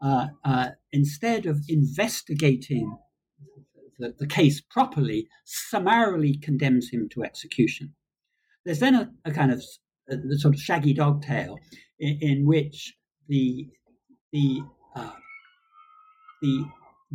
[0.02, 2.98] uh, uh, instead of investigating
[3.98, 7.94] the, the, case properly, summarily condemns him to execution.
[8.64, 9.62] There's then a, a kind of
[10.08, 11.58] a, the sort of shaggy dog tale
[11.98, 12.94] in, in which
[13.28, 13.68] the
[14.32, 14.62] the
[14.94, 15.12] uh,
[16.42, 16.64] the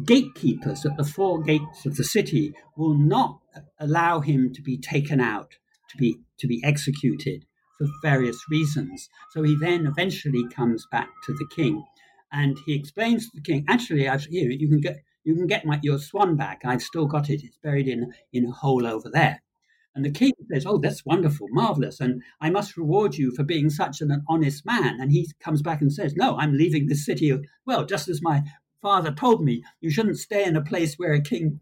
[0.06, 3.40] gatekeepers at the four gates of the city will not
[3.80, 5.52] allow him to be taken out
[5.90, 7.46] to be to be executed
[7.78, 9.10] for various reasons.
[9.32, 11.84] So he then eventually comes back to the king,
[12.32, 15.66] and he explains to the king, "Actually, I've, you, you can get you can get
[15.66, 16.62] my, your swan back.
[16.66, 17.44] I've still got it.
[17.44, 19.42] It's buried in in a hole over there."
[19.96, 22.00] And the king says, Oh, that's wonderful, marvelous.
[22.00, 25.00] And I must reward you for being such an honest man.
[25.00, 27.32] And he comes back and says, No, I'm leaving this city.
[27.66, 28.44] Well, just as my
[28.82, 31.60] father told me, you shouldn't stay in a place where a king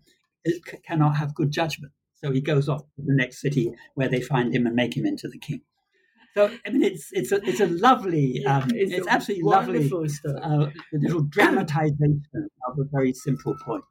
[0.84, 1.94] cannot have good judgment.
[2.16, 5.06] So he goes off to the next city where they find him and make him
[5.06, 5.62] into the king.
[6.36, 9.92] So I mean, it's it's a it's a lovely, um, it's, it's absolutely lovely
[10.44, 13.84] uh, little dramatization of a very simple point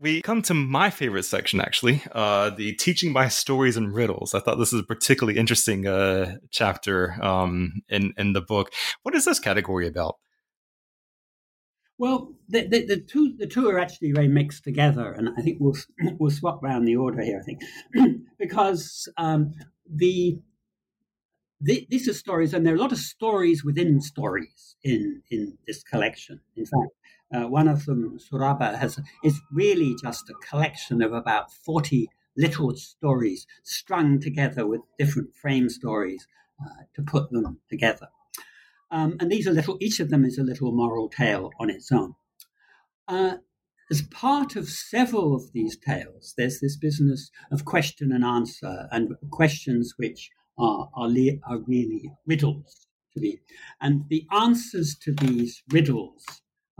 [0.00, 4.34] we come to my favorite section, actually, uh, the teaching by stories and riddles.
[4.34, 8.72] I thought this is a particularly interesting uh, chapter um, in in the book.
[9.02, 10.16] What is this category about?
[11.98, 15.58] Well, the, the, the, two the two are actually very mixed together, and I think
[15.60, 15.76] we'll
[16.18, 17.38] we'll swap around the order here.
[17.38, 17.60] I think
[18.38, 19.52] because um,
[19.86, 20.38] the,
[21.60, 25.58] the these are stories, and there are a lot of stories within stories in in
[25.66, 26.40] this collection.
[26.56, 26.92] In fact,
[27.34, 32.74] uh, one of them, Suraba, has is really just a collection of about 40 little
[32.76, 36.26] stories strung together with different frame stories
[36.64, 38.08] uh, to put them together.
[38.90, 41.92] Um, and these are little, each of them is a little moral tale on its
[41.92, 42.14] own.
[43.06, 43.36] Uh,
[43.90, 49.14] as part of several of these tales, there's this business of question and answer, and
[49.30, 50.30] questions which
[50.60, 51.10] are, are,
[51.46, 53.40] are really riddles to me.
[53.80, 56.24] And the answers to these riddles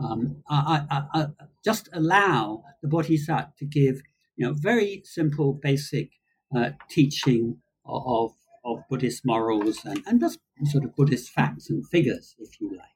[0.03, 1.27] um, I, I, I
[1.63, 4.01] just allow the Bodhisattva to give,
[4.35, 6.09] you know, very simple, basic
[6.55, 8.31] uh, teaching of,
[8.65, 12.87] of Buddhist morals and, and just sort of Buddhist facts and figures, if you like.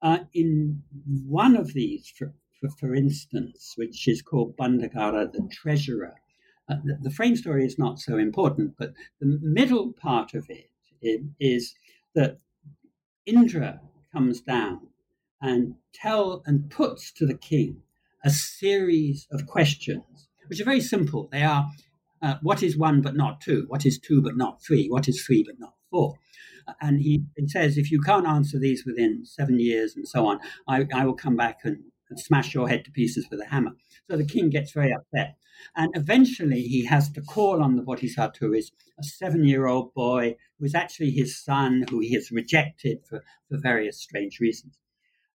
[0.00, 0.82] Uh, in
[1.26, 6.14] one of these, for, for, for, instance, which is called Bandagara, the treasurer,
[6.68, 10.70] uh, the, the, frame story is not so important, but the middle part of it
[11.40, 11.74] is
[12.14, 12.38] that
[13.26, 13.80] Indra
[14.12, 14.88] comes down
[15.40, 17.82] and tell and puts to the king
[18.24, 21.28] a series of questions, which are very simple.
[21.30, 21.70] They are
[22.20, 23.64] uh, what is one but not two?
[23.68, 24.88] What is two but not three?
[24.88, 26.16] What is three but not four?
[26.80, 30.40] And he, he says, if you can't answer these within seven years and so on,
[30.66, 33.72] I, I will come back and, and smash your head to pieces with a hammer.
[34.10, 35.36] So the king gets very upset.
[35.76, 39.92] And eventually he has to call on the Bodhisattva, who is a seven year old
[39.94, 44.78] boy, who is actually his son, who he has rejected for, for various strange reasons.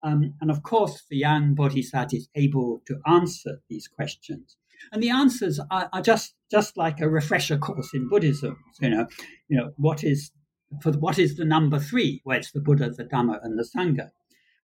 [0.02, 4.56] Um, and of course, the young bodhisattva is able to answer these questions.
[4.90, 8.56] And the answers are, are, just, just like a refresher course in Buddhism.
[8.74, 9.06] So, you know,
[9.48, 10.32] you know what is
[10.80, 12.22] for what is the number three?
[12.24, 14.10] Well, it's the Buddha, the Dhamma, and the Sangha.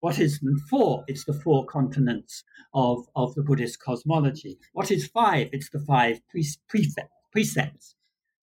[0.05, 0.39] What is
[0.69, 1.03] four?
[1.07, 2.43] It's the four continents
[2.75, 4.59] of, of the Buddhist cosmology.
[4.73, 5.49] What is five?
[5.51, 7.95] It's the five precepts.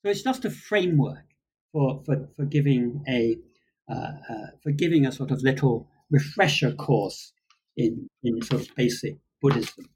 [0.02, 1.24] So it's just a framework
[1.70, 3.36] for, for, for giving a
[3.88, 7.32] uh, uh, for giving a sort of little refresher course
[7.76, 9.88] in, in sort of basic Buddhism.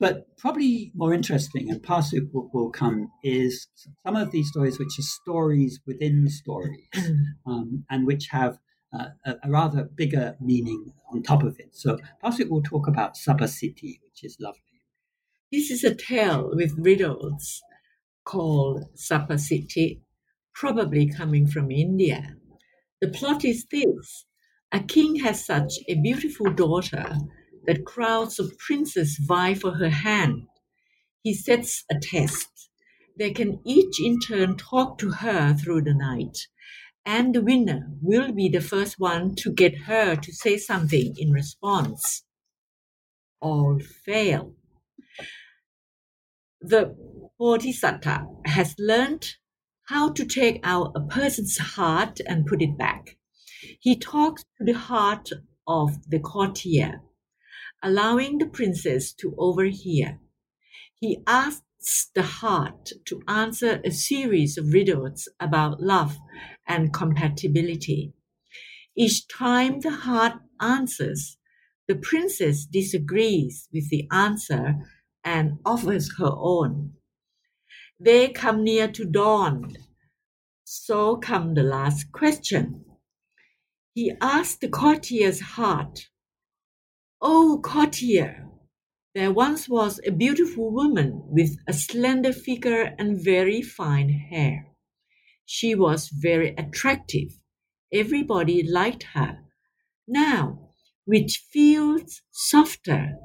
[0.00, 3.68] But probably more interesting, and Pasuk will, will come, is
[4.04, 6.88] some of these stories which are stories within stories
[7.46, 8.58] um, and which have
[8.92, 11.70] uh, a, a, rather bigger meaning on top of it.
[11.72, 14.60] So Pasuk will talk about Sabbasiddhi, which is lovely.
[15.50, 17.62] This is a tale with riddles
[18.24, 20.00] called Sabbasiddhi,
[20.54, 22.36] probably coming from India.
[23.00, 24.26] The plot is this
[24.72, 27.16] a king has such a beautiful daughter
[27.66, 30.46] that crowds of princes vie for her hand.
[31.22, 32.70] He sets a test.
[33.18, 36.46] They can each in turn talk to her through the night,
[37.04, 41.32] and the winner will be the first one to get her to say something in
[41.32, 42.24] response.
[43.40, 44.54] All fail.
[46.60, 46.94] The
[47.38, 49.34] Bodhisattva has learned
[49.86, 53.16] how to take out a person's heart and put it back.
[53.80, 55.30] He talks to the heart
[55.66, 57.02] of the courtier,
[57.82, 60.20] allowing the princess to overhear.
[60.94, 61.62] He asks
[62.14, 66.18] the heart to answer a series of riddles about love
[66.66, 68.12] and compatibility.
[68.96, 71.38] Each time the heart answers,
[71.88, 74.76] the princess disagrees with the answer
[75.24, 76.94] and offers her own.
[77.98, 79.76] They come near to dawn.
[80.64, 82.84] So come the last question.
[83.94, 86.08] He asked the courtier's heart,
[87.20, 88.48] Oh, courtier,
[89.14, 94.66] there once was a beautiful woman with a slender figure and very fine hair.
[95.44, 97.38] She was very attractive.
[97.92, 99.40] Everybody liked her.
[100.08, 100.70] Now,
[101.04, 103.16] which feels softer,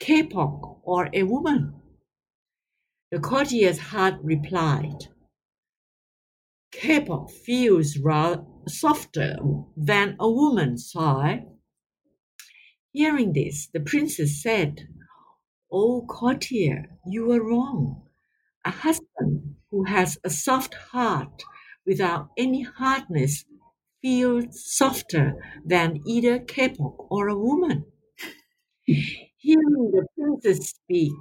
[0.00, 1.74] kapok or a woman?
[3.12, 5.08] The courtier's heart replied,
[6.72, 9.36] Kapok feels rather softer
[9.76, 11.46] than a woman's sigh.
[12.92, 14.88] Hearing this, the princess said,
[15.72, 18.02] O courtier, you are wrong.
[18.64, 21.42] A husband who has a soft heart
[21.86, 23.44] without any hardness
[24.02, 27.86] feels softer than either kapok or a woman.
[29.38, 31.12] Hearing the princess speak,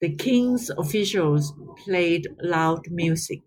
[0.00, 1.52] the king's officials
[1.84, 3.42] played loud music.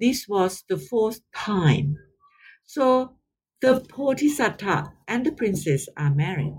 [0.00, 1.96] This was the fourth time.
[2.66, 3.16] So
[3.62, 6.56] the Bodhisattva and the princess are married.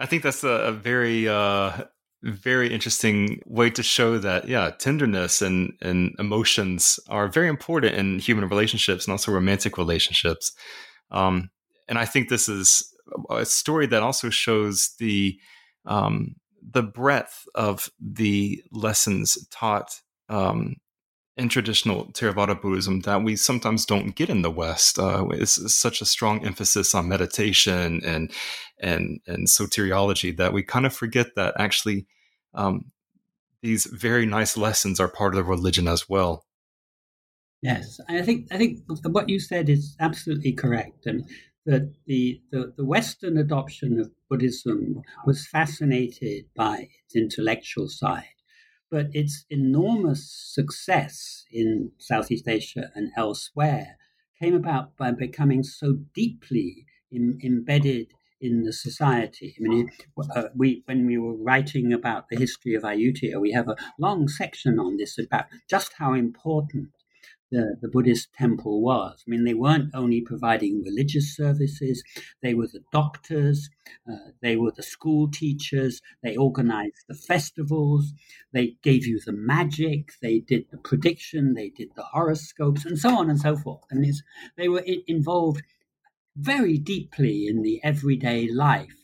[0.00, 1.84] I think that's a, a very uh,
[2.22, 8.18] very interesting way to show that yeah tenderness and and emotions are very important in
[8.18, 10.52] human relationships and also romantic relationships.
[11.10, 11.50] Um,
[11.88, 12.94] and i think this is
[13.30, 15.38] a story that also shows the
[15.86, 16.34] um,
[16.72, 20.76] the breadth of the lessons taught um,
[21.36, 24.98] in traditional Theravada Buddhism that we sometimes don't get in the West.
[24.98, 28.30] Uh, it's, it's, such a strong emphasis on meditation and
[28.80, 32.06] and and soteriology that we kind of forget that actually
[32.54, 32.92] um,
[33.62, 36.44] these very nice lessons are part of the religion as well.
[37.62, 41.28] Yes, I think I think what you said is absolutely correct, and
[41.66, 48.33] that the, the, the Western adoption of Buddhism was fascinated by its intellectual side,
[48.94, 50.22] but its enormous
[50.54, 53.96] success in Southeast Asia and elsewhere
[54.40, 59.56] came about by becoming so deeply embedded in the society.
[59.58, 59.90] I mean,
[60.36, 64.28] uh, we when we were writing about the history of Ayutthaya, we have a long
[64.28, 66.90] section on this about just how important
[67.54, 69.22] the, the Buddhist temple was.
[69.26, 72.02] I mean, they weren't only providing religious services,
[72.42, 73.70] they were the doctors,
[74.10, 78.12] uh, they were the school teachers, they organized the festivals,
[78.52, 83.16] they gave you the magic, they did the prediction, they did the horoscopes, and so
[83.16, 83.84] on and so forth.
[83.90, 84.04] And
[84.56, 85.62] they were involved
[86.36, 88.96] very deeply in the everyday life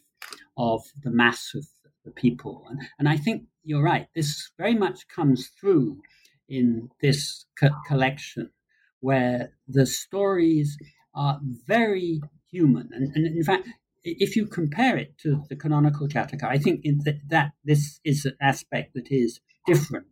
[0.56, 1.66] of the mass of
[2.04, 2.66] the people.
[2.68, 6.00] And, and I think you're right, this very much comes through
[6.50, 8.50] in this co- collection
[9.00, 10.76] where the stories
[11.14, 12.20] are very
[12.50, 12.90] human.
[12.92, 13.68] And, and, in fact,
[14.04, 18.36] if you compare it to the canonical Jataka, I think that, that this is an
[18.40, 20.06] aspect that is different.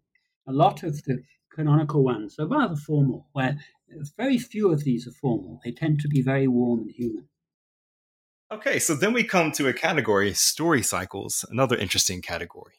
[0.46, 1.22] A lot of the
[1.52, 3.58] canonical ones are rather formal, where
[4.16, 5.60] very few of these are formal.
[5.64, 7.28] They tend to be very warm and human.
[8.50, 12.74] Okay, so then we come to a category, story cycles, another interesting category.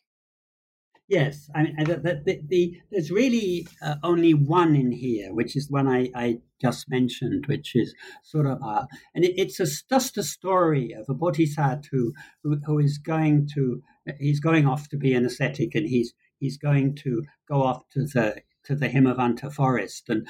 [1.09, 5.67] Yes, I mean, the, the, the, there's really uh, only one in here, which is
[5.67, 10.19] one I, I just mentioned, which is sort of, a, and it, it's a, just
[10.19, 13.81] a story of a bodhisattva who, who, who is going to,
[14.19, 18.05] he's going off to be an ascetic, and he's he's going to go off to
[18.05, 20.27] the to the Himavanta forest, and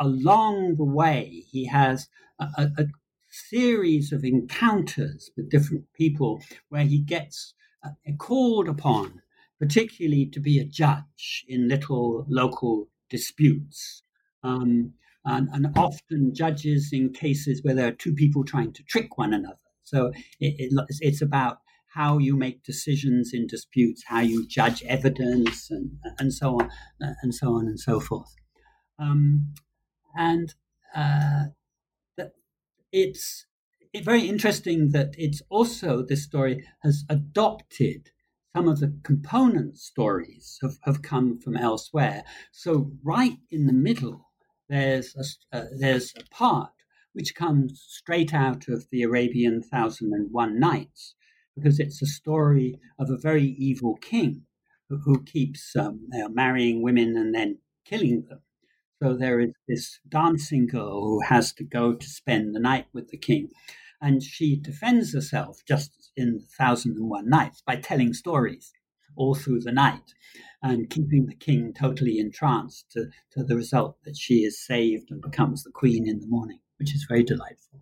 [0.00, 2.08] along the way he has
[2.40, 2.84] a, a, a
[3.30, 7.52] series of encounters with different people where he gets
[7.84, 9.20] uh, called upon
[9.58, 14.02] particularly to be a judge in little local disputes.
[14.42, 14.94] Um,
[15.24, 19.32] and, and, often judges in cases where there are two people trying to trick one
[19.32, 19.56] another.
[19.84, 21.58] So it, it, it's about
[21.94, 26.70] how you make decisions in disputes, how you judge evidence, and, and so on,
[27.22, 28.34] and so on and so forth.
[28.98, 29.54] Um,
[30.14, 30.54] and
[30.94, 31.44] uh,
[32.94, 33.46] it's
[34.02, 38.10] very interesting that it's also this story has adopted
[38.54, 42.22] some of the component stories have, have come from elsewhere.
[42.52, 44.30] So right in the middle,
[44.68, 45.14] there's
[45.52, 46.70] a, uh, there's a part
[47.12, 51.14] which comes straight out of the Arabian Thousand and One Nights,
[51.56, 54.42] because it's a story of a very evil king
[54.88, 58.40] who, who keeps um, marrying women and then killing them.
[59.02, 63.08] So there is this dancing girl who has to go to spend the night with
[63.08, 63.50] the king,
[64.04, 68.70] and she defends herself just in Thousand and One Nights by telling stories
[69.16, 70.12] all through the night
[70.62, 75.22] and keeping the king totally entranced to, to the result that she is saved and
[75.22, 77.80] becomes the queen in the morning, which is very delightful.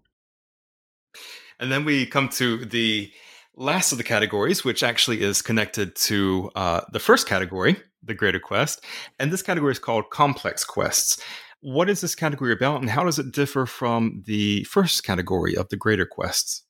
[1.59, 3.11] And then we come to the
[3.57, 8.41] last of the categories, which actually is connected to uh, the first category, the greater
[8.41, 8.85] quest.
[9.19, 11.21] And this category is called complex quests.
[11.63, 15.69] What is this category about, and how does it differ from the first category of
[15.69, 16.65] the greater quests?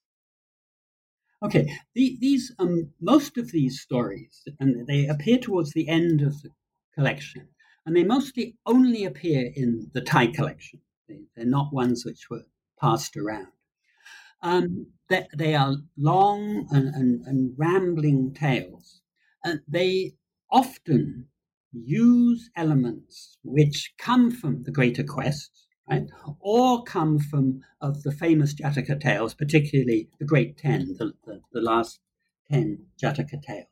[1.42, 6.42] Okay, the, these um, most of these stories, and they appear towards the end of
[6.42, 6.50] the
[6.94, 7.48] collection,
[7.86, 10.80] and they mostly only appear in the Thai collection.
[11.08, 12.44] They, are not ones which were
[12.78, 13.48] passed around.
[14.42, 19.00] Um, they, they, are long and, and, and rambling tales,
[19.42, 20.12] and they
[20.50, 21.28] often
[21.72, 26.06] use elements which come from the greater quests, right,
[26.40, 31.60] or come from of the famous Jataka tales, particularly the Great Ten, the, the, the
[31.60, 32.00] last
[32.50, 33.66] ten Jataka tales.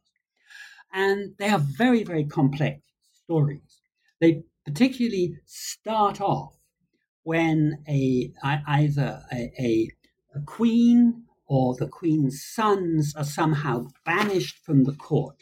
[0.92, 2.80] And they are very, very complex
[3.24, 3.80] stories.
[4.20, 6.56] They particularly start off
[7.22, 9.88] when a either a, a,
[10.34, 15.36] a queen or the queen's sons are somehow banished from the court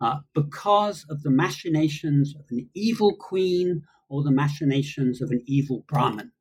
[0.00, 5.84] uh, because of the machinations of an evil queen or the machinations of an evil
[5.88, 6.32] Brahmin.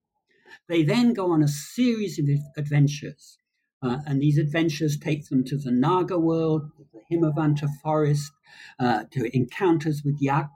[0.67, 2.27] They then go on a series of
[2.57, 3.37] adventures,
[3.81, 8.31] uh, and these adventures take them to the Naga world, the Himavanta forest,
[8.79, 10.49] uh, to encounters with Yak.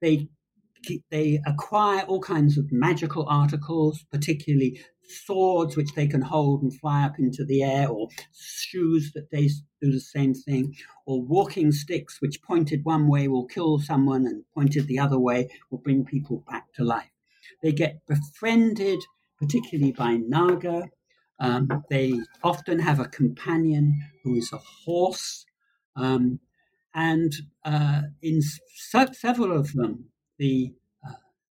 [0.00, 0.28] They
[1.10, 4.80] they acquire all kinds of magical articles, particularly
[5.24, 9.48] swords which they can hold and fly up into the air, or shoes that they
[9.80, 10.74] do the same thing,
[11.06, 15.48] or walking sticks which pointed one way will kill someone and pointed the other way
[15.70, 17.10] will bring people back to life.
[17.62, 19.00] They get befriended,
[19.38, 20.88] particularly by Naga.
[21.38, 25.44] Um, they often have a companion who is a horse.
[25.96, 26.40] Um,
[26.94, 27.32] and
[27.64, 30.11] uh, in se- several of them,
[30.42, 30.74] the
[31.08, 31.12] uh,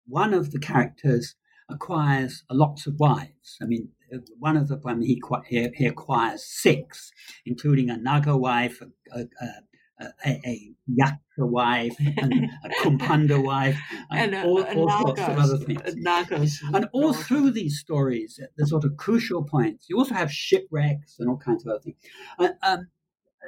[0.05, 1.35] one of the characters
[1.69, 3.57] acquires lots of wives.
[3.61, 3.89] I mean,
[4.37, 7.11] one of them he, he, he acquires six,
[7.45, 8.81] including a Naga wife,
[9.11, 12.33] a, a, a, a Yaksha wife, and
[12.65, 13.79] a Kumbhanda wife,
[14.11, 15.81] and, and all, all sorts of other things.
[15.95, 21.15] Nagas and all through these stories, the sort of crucial points, you also have shipwrecks
[21.19, 21.97] and all kinds of other things.
[22.37, 22.87] Uh, um,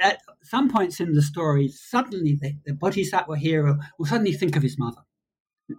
[0.02, 4.64] at some points in the story, suddenly the, the Bodhisattva hero will suddenly think of
[4.64, 5.02] his mother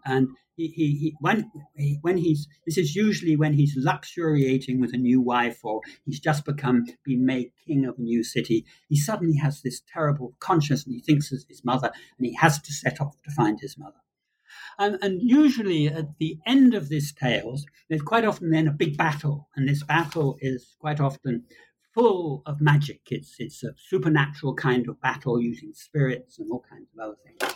[0.05, 4.95] and he, he, he when he, when he's this is usually when he's luxuriating with
[4.95, 8.97] a new wife or he's just become been made king of a new city he
[8.97, 12.73] suddenly has this terrible conscience and he thinks of his mother and he has to
[12.73, 13.97] set off to find his mother.
[14.79, 18.97] And, and usually at the end of this tales there's quite often then a big
[18.97, 19.49] battle.
[19.57, 21.45] And this battle is quite often
[21.97, 23.01] full of magic.
[23.11, 27.55] It's it's a supernatural kind of battle using spirits and all kinds of other things.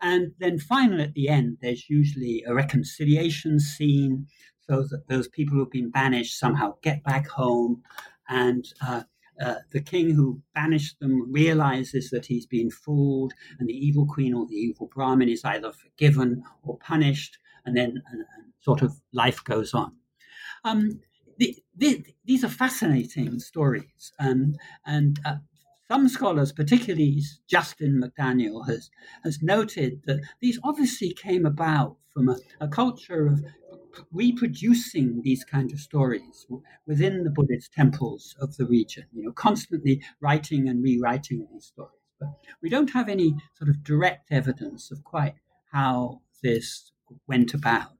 [0.00, 4.26] And then finally, at the end, there's usually a reconciliation scene,
[4.66, 7.82] so that those people who've been banished somehow get back home,
[8.28, 9.02] and uh,
[9.44, 14.34] uh, the king who banished them realizes that he's been fooled, and the evil queen
[14.34, 18.24] or the evil Brahmin is either forgiven or punished, and then and
[18.60, 19.92] sort of life goes on.
[20.64, 21.00] Um,
[21.40, 25.36] the, the, these are fascinating stories, um, and uh,
[25.88, 28.90] some scholars, particularly Justin McDaniel, has
[29.24, 33.42] has noted that these obviously came about from a, a culture of
[34.12, 36.46] reproducing these kind of stories
[36.86, 39.06] within the Buddhist temples of the region.
[39.10, 42.28] You know, constantly writing and rewriting these stories, but
[42.62, 45.36] we don't have any sort of direct evidence of quite
[45.72, 46.92] how this
[47.26, 47.96] went about.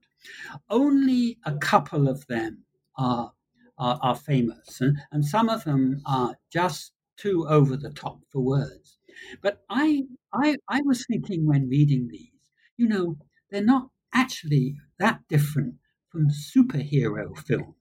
[0.69, 2.65] Only a couple of them
[2.97, 3.33] are,
[3.77, 8.41] are, are famous, and, and some of them are just too over the top for
[8.41, 8.97] words.
[9.41, 10.03] But I,
[10.33, 12.29] I, I was thinking when reading these,
[12.77, 13.17] you know,
[13.49, 15.75] they're not actually that different
[16.09, 17.75] from superhero films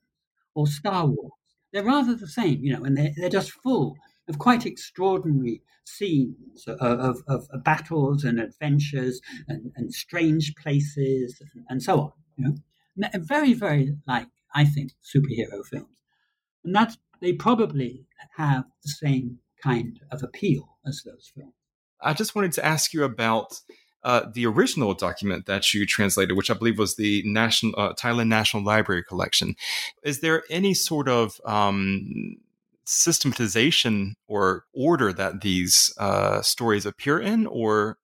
[0.54, 1.32] or Star Wars.
[1.72, 3.96] They're rather the same, you know, and they're, they're just full
[4.28, 11.64] of quite extraordinary scenes of, of, of battles and adventures and, and strange places and,
[11.68, 12.12] and, so on.
[12.36, 12.44] You
[12.96, 15.98] know, very, very like I think, superhero films.
[16.64, 18.06] And that's, they probably
[18.36, 21.54] have the same kind of appeal as those films.
[22.00, 23.60] I just wanted to ask you about
[24.02, 28.28] uh, the original document that you translated, which I believe was the National uh, Thailand
[28.28, 29.54] National Library collection.
[30.02, 32.36] Is there any sort of um,
[32.86, 37.98] systematization or order that these uh, stories appear in, or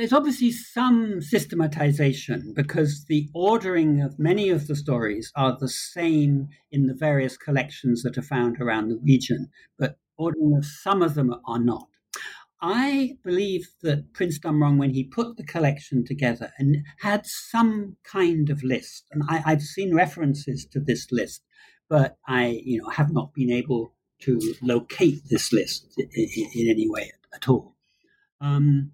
[0.00, 6.48] there's obviously some systematization because the ordering of many of the stories are the same
[6.72, 11.12] in the various collections that are found around the region, but ordering of some of
[11.14, 11.86] them are not.
[12.62, 18.48] I believe that Prince Damrong, when he put the collection together and had some kind
[18.48, 21.42] of list, and I, have seen references to this list,
[21.90, 26.08] but I, you know, have not been able to locate this list in,
[26.54, 27.76] in any way at all.
[28.40, 28.92] Um,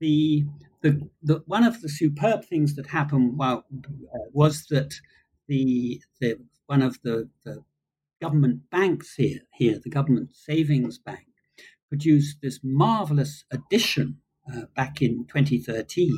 [0.00, 0.44] the,
[0.82, 4.94] the, the one of the superb things that happened well, uh, was that
[5.48, 7.62] the, the one of the, the
[8.20, 11.26] government banks here, here, the government savings bank,
[11.88, 14.18] produced this marvelous edition
[14.52, 16.12] uh, back in 2013,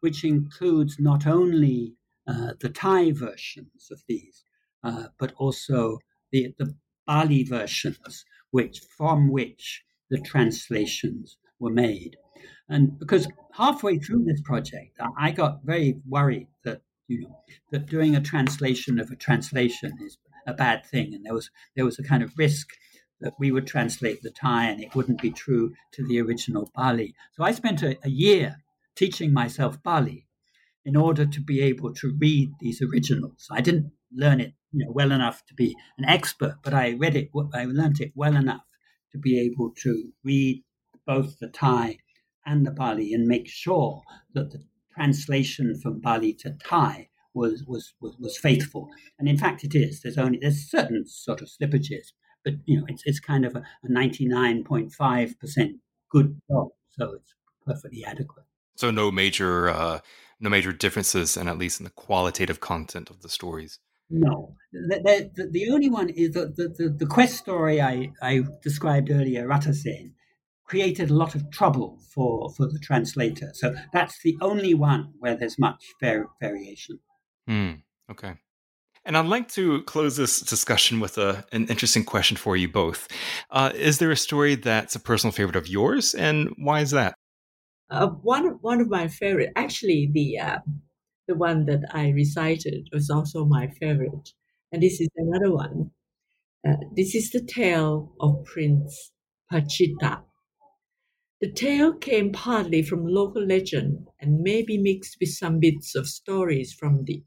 [0.00, 1.94] which includes not only
[2.26, 4.44] uh, the Thai versions of these,
[4.84, 5.98] uh, but also
[6.30, 6.74] the, the
[7.06, 12.16] Pali versions, which from which the translations were made.
[12.72, 17.36] And because halfway through this project, I got very worried that you know
[17.70, 20.16] that doing a translation of a translation is
[20.46, 22.68] a bad thing, and there was there was a kind of risk
[23.20, 27.14] that we would translate the Thai and it wouldn't be true to the original Pali.
[27.34, 28.56] So I spent a, a year
[28.96, 30.26] teaching myself Pali
[30.84, 33.46] in order to be able to read these originals.
[33.50, 37.14] I didn't learn it you know, well enough to be an expert, but I read
[37.14, 38.64] it, I learned it well enough
[39.12, 40.64] to be able to read
[41.06, 41.98] both the Thai
[42.46, 44.02] and the Pali and make sure
[44.34, 44.62] that the
[44.94, 48.88] translation from Pali to Thai was, was, was, was faithful.
[49.18, 50.02] And in fact, it is.
[50.02, 52.12] There's only there's certain sort of slippages,
[52.44, 55.78] but you know, it's, it's kind of a, a 99.5%
[56.10, 56.68] good job.
[56.90, 58.44] So it's perfectly adequate.
[58.76, 60.00] So no major uh,
[60.40, 63.78] no major differences, and at least in the qualitative content of the stories.
[64.10, 69.10] No, the, the, the only one is the, the, the, quest story I, I described
[69.10, 70.12] earlier, Ratasen,
[70.64, 73.50] created a lot of trouble for, for the translator.
[73.54, 76.98] So that's the only one where there's much var- variation.
[77.46, 77.72] Hmm.
[78.10, 78.34] okay.
[79.04, 83.08] And I'd like to close this discussion with a, an interesting question for you both.
[83.50, 87.14] Uh, is there a story that's a personal favorite of yours, and why is that?
[87.90, 90.58] Uh, one one of my favorite, actually, the uh,
[91.26, 94.30] the one that I recited was also my favorite,
[94.70, 95.90] and this is another one.
[96.66, 99.10] Uh, this is the tale of Prince
[99.52, 100.22] Pachita.
[101.42, 106.06] The tale came partly from local legend and may be mixed with some bits of
[106.06, 107.24] stories from the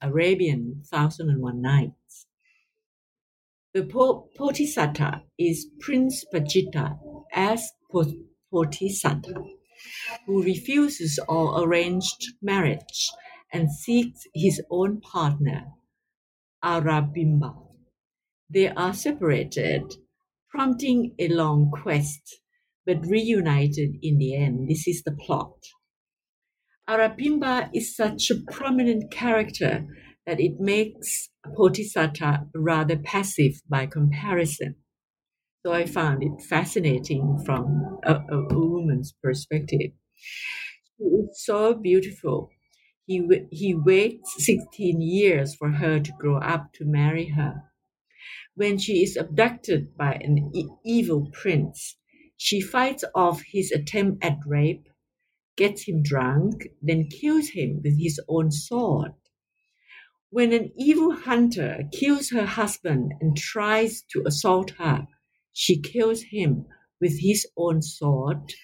[0.00, 2.26] Arabian Thousand and One Nights.
[3.74, 6.98] The Bodhisattva is Prince Pachita
[7.34, 7.70] as
[8.50, 9.44] Bodhisattva,
[10.24, 13.10] who refuses all arranged marriage
[13.52, 15.66] and seeks his own partner,
[16.64, 17.54] Arabimba.
[18.48, 19.96] They are separated,
[20.48, 22.40] prompting a long quest
[22.86, 24.68] but reunited in the end.
[24.68, 25.58] This is the plot.
[26.88, 29.86] Arapimba is such a prominent character
[30.26, 34.76] that it makes Bodhisattva rather passive by comparison.
[35.64, 39.92] So I found it fascinating from a, a woman's perspective.
[40.98, 42.50] She is so beautiful.
[43.06, 47.64] He, he waits 16 years for her to grow up to marry her.
[48.56, 51.96] When she is abducted by an e- evil prince,
[52.42, 54.88] she fights off his attempt at rape,
[55.58, 59.12] gets him drunk, then kills him with his own sword.
[60.30, 65.06] When an evil hunter kills her husband and tries to assault her,
[65.52, 66.64] she kills him
[66.98, 68.54] with his own sword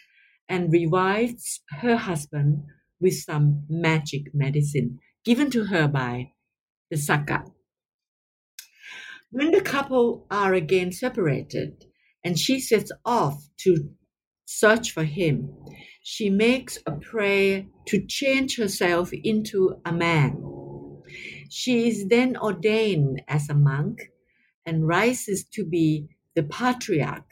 [0.48, 2.62] and revives her husband
[2.98, 6.32] with some magic medicine given to her by
[6.90, 7.44] the Sakka.
[9.30, 11.84] When the couple are again separated,
[12.26, 13.88] and she sets off to
[14.46, 15.54] search for him.
[16.02, 20.42] She makes a prayer to change herself into a man.
[21.48, 24.10] She is then ordained as a monk
[24.66, 27.30] and rises to be the patriarch,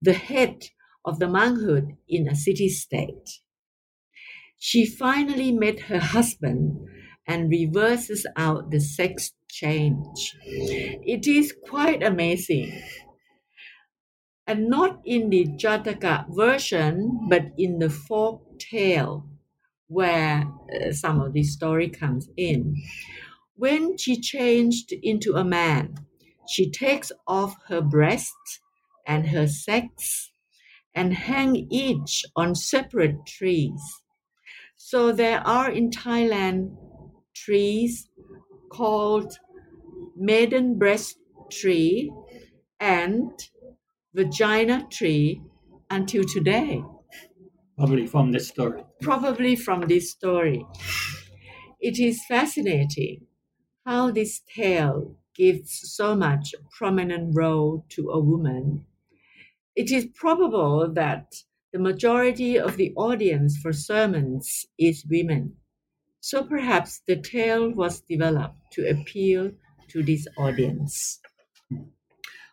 [0.00, 0.70] the head
[1.04, 3.28] of the monkhood in a city state.
[4.58, 6.78] She finally met her husband
[7.28, 10.34] and reverses out the sex change.
[10.46, 12.72] It is quite amazing
[14.46, 19.26] and not in the Jataka version, but in the folk tale
[19.88, 20.44] where
[20.74, 22.74] uh, some of the story comes in.
[23.56, 25.94] When she changed into a man,
[26.48, 28.60] she takes off her breasts
[29.06, 30.30] and her sex
[30.94, 33.80] and hang each on separate trees.
[34.76, 36.76] So there are in Thailand
[37.34, 38.08] trees
[38.70, 39.38] called
[40.16, 41.16] maiden breast
[41.50, 42.12] tree
[42.80, 43.30] and
[44.14, 45.42] vagina tree
[45.90, 46.82] until today.
[47.76, 48.82] Probably from this story.
[49.00, 50.64] Probably from this story.
[51.80, 53.28] It is fascinating
[53.86, 58.86] how this tale gives so much prominent role to a woman.
[59.76, 65.58] It is probable that the majority of the audience for sermons is women.
[66.20, 69.52] So perhaps the tale was developed to appeal
[69.90, 71.20] to this audience.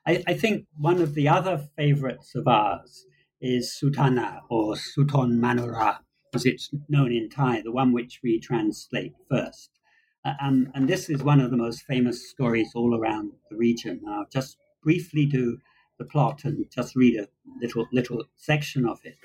[0.06, 3.06] I, I think one of the other favorites of ours
[3.40, 6.00] is Sutana or Suton Manora,
[6.34, 9.70] as it's known in Thai, the one which we translate first.
[10.26, 14.02] Uh, um, and this is one of the most famous stories all around the region.
[14.08, 15.58] I'll just briefly do
[15.98, 17.28] the plot and just read a
[17.60, 19.18] little little section of it.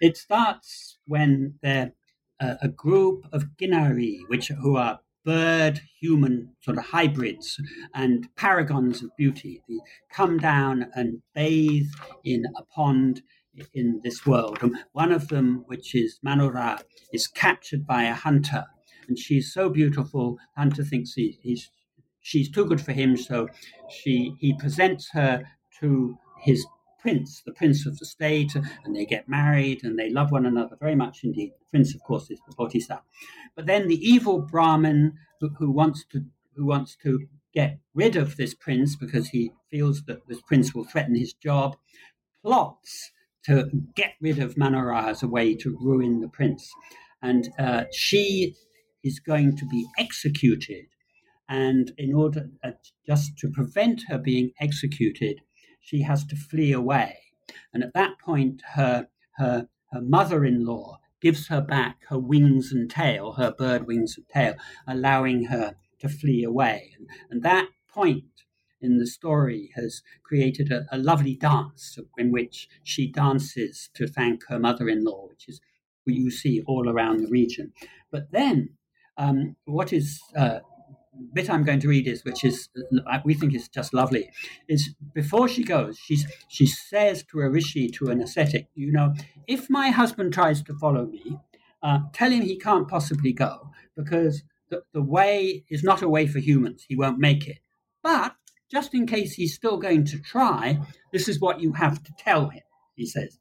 [0.00, 1.92] It starts when there
[2.40, 7.60] uh, a group of Kinari, which who are bird human sort of hybrids
[7.94, 9.78] and paragons of beauty, they
[10.12, 11.90] come down and bathe
[12.24, 13.22] in a pond
[13.74, 14.58] in this world.
[14.62, 16.80] And one of them, which is Manora,
[17.12, 18.64] is captured by a hunter,
[19.08, 20.38] and she's so beautiful.
[20.56, 21.70] Hunter thinks he, he's
[22.20, 23.48] she's too good for him, so
[23.90, 25.42] she he presents her
[25.80, 26.64] to his
[27.00, 28.54] prince, the prince of the state,
[28.84, 31.52] and they get married and they love one another very much indeed.
[31.58, 33.02] The prince, of course, is the Bodhisattva.
[33.56, 36.24] But then the evil Brahmin who, who wants to
[36.56, 40.84] who wants to get rid of this prince because he feels that this prince will
[40.84, 41.76] threaten his job,
[42.44, 43.10] plots
[43.44, 46.70] to get rid of Manora as a way to ruin the prince.
[47.22, 48.54] And uh, she
[49.02, 50.86] is going to be executed.
[51.48, 52.72] And in order uh,
[53.06, 55.40] just to prevent her being executed,
[55.80, 57.16] she has to flee away.
[57.72, 62.72] And at that point, her, her, her mother in law gives her back her wings
[62.72, 64.54] and tail, her bird wings and tail,
[64.86, 66.92] allowing her to flee away.
[66.98, 68.24] And, and that point
[68.80, 74.46] in the story has created a, a, lovely dance in which she dances to thank
[74.48, 75.60] her mother in law, which is
[76.04, 77.72] what you see all around the region.
[78.10, 78.70] But then,
[79.18, 80.60] um, what is uh,
[81.32, 82.68] bit I'm going to read is, which is
[83.06, 84.30] uh, we think is just lovely,
[84.68, 89.14] is before she goes, she's she says to a rishi, to an ascetic, you know,
[89.46, 91.38] if my husband tries to follow me,
[91.82, 96.26] uh, tell him he can't possibly go because the, the way is not a way
[96.26, 96.84] for humans.
[96.88, 97.58] He won't make it.
[98.02, 98.34] But
[98.70, 100.80] just in case he's still going to try,
[101.12, 102.62] this is what you have to tell him,
[102.94, 103.38] he says.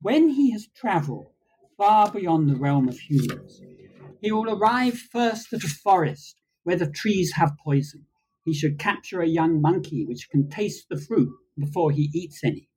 [0.00, 1.30] When he has traveled
[1.76, 3.60] far beyond the realm of humans,
[4.20, 6.37] he will arrive first at a forest
[6.68, 8.04] where the trees have poison.
[8.44, 12.68] He should capture a young monkey which can taste the fruit before he eats any.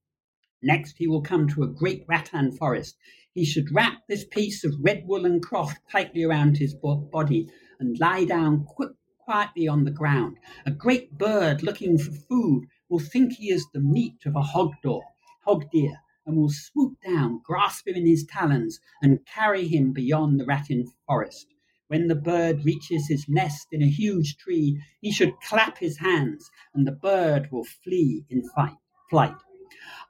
[0.63, 2.95] Next, he will come to a great rattan forest.
[3.33, 7.49] He should wrap this piece of red woolen cloth tightly around his body
[7.81, 10.37] and lie down quick, quietly on the ground.
[10.65, 14.71] A great bird looking for food will think he is the meat of a hog,
[14.81, 15.03] door,
[15.43, 20.39] hog deer and will swoop down, grasp him in his talons, and carry him beyond
[20.39, 21.47] the rattan forest.
[21.91, 26.49] When the bird reaches his nest in a huge tree, he should clap his hands,
[26.73, 28.77] and the bird will flee in fight,
[29.09, 29.35] flight.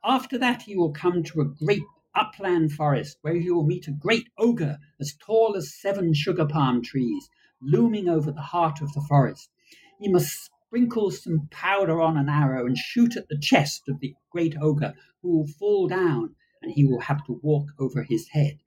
[0.03, 1.81] After that, he will come to a great
[2.13, 6.83] upland forest where he will meet a great ogre as tall as seven sugar palm
[6.83, 7.27] trees,
[7.63, 9.49] looming over the heart of the forest.
[9.99, 14.13] He must sprinkle some powder on an arrow and shoot at the chest of the
[14.31, 14.93] great ogre,
[15.23, 18.59] who will fall down, and he will have to walk over his head.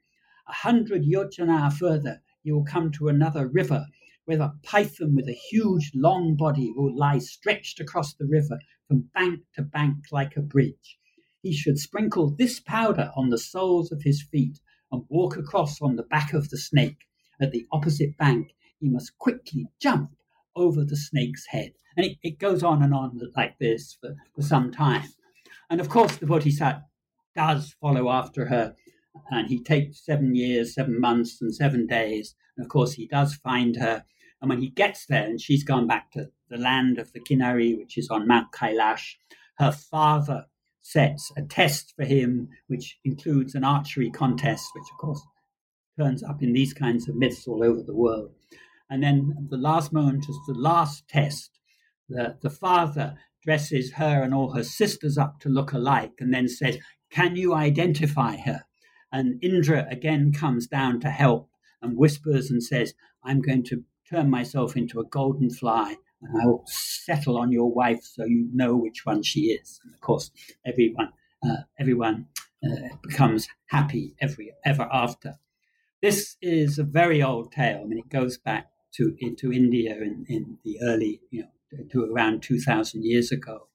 [0.49, 3.87] A hundred yojana further, you will come to another river
[4.27, 9.11] where a python with a huge long body will lie stretched across the river from
[9.15, 10.99] bank to bank like a bridge.
[11.43, 14.61] He should sprinkle this powder on the soles of his feet
[14.93, 16.99] and walk across on the back of the snake.
[17.41, 20.11] At the opposite bank, he must quickly jump
[20.55, 21.73] over the snake's head.
[21.97, 25.09] And it, it goes on and on like this for, for some time.
[25.69, 26.85] And of course, the Bodhisattva
[27.35, 28.77] does follow after her
[29.31, 32.35] and he takes seven years, seven months, and seven days.
[32.57, 34.05] And of course, he does find her.
[34.41, 37.77] And when he gets there, and she's gone back to the land of the Kinari,
[37.77, 39.15] which is on Mount Kailash,
[39.59, 40.47] her father
[40.83, 45.23] sets a test for him, which includes an archery contest, which of course
[45.99, 48.31] turns up in these kinds of myths all over the world.
[48.91, 51.59] And then the last moment is the last test.
[52.09, 56.49] The, the father dresses her and all her sisters up to look alike and then
[56.49, 56.79] says,
[57.11, 58.65] Can you identify her?
[59.15, 61.49] And Indra again comes down to help
[61.81, 66.47] and whispers and says, I'm going to turn myself into a golden fly and I
[66.47, 69.79] will settle on your wife so you know which one she is.
[69.85, 70.33] And of course,
[70.67, 71.13] everyone,
[71.47, 72.27] uh, everyone
[72.67, 75.35] uh, becomes happy every ever after.
[76.03, 77.83] This is a very old tale.
[77.83, 82.13] I mean, it goes back to into India in, in the early, you know, to
[82.13, 83.69] around 2,000 years ago.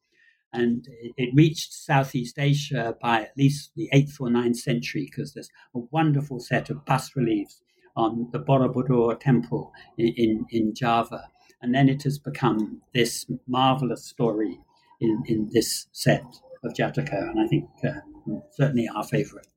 [0.51, 5.49] And it reached Southeast Asia by at least the 8th or ninth century because there's
[5.75, 7.61] a wonderful set of bas reliefs
[7.95, 11.29] on the Borobudur temple in, in, in, Java.
[11.61, 14.59] And then it has become this marvelous story
[15.01, 16.23] in, in this set
[16.63, 19.47] of Jataka, and I think uh, certainly our favorite.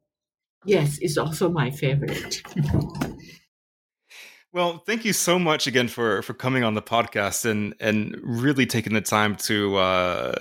[0.65, 2.43] Yes, it's also my favorite.
[4.55, 8.67] Well, thank you so much again for for coming on the podcast and and really
[8.67, 10.35] taking the time to uh,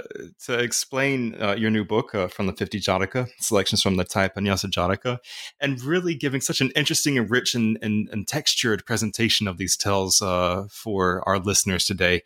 [0.48, 4.28] to explain uh, your new book uh, from the 50 Jataka, selections from the Thai
[4.28, 5.20] Panyasa Jataka,
[5.62, 9.78] and really giving such an interesting and rich and, and, and textured presentation of these
[9.78, 12.22] tales uh, for our listeners today.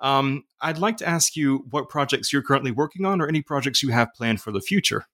[0.00, 3.82] Um, I'd like to ask you what projects you're currently working on or any projects
[3.82, 5.06] you have planned for the future.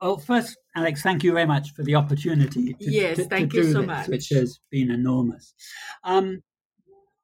[0.00, 2.74] Well, first, Alex, thank you very much for the opportunity.
[2.74, 4.08] To, yes, to, thank to you so this, much.
[4.08, 5.54] Which has been enormous.
[6.02, 6.42] Um,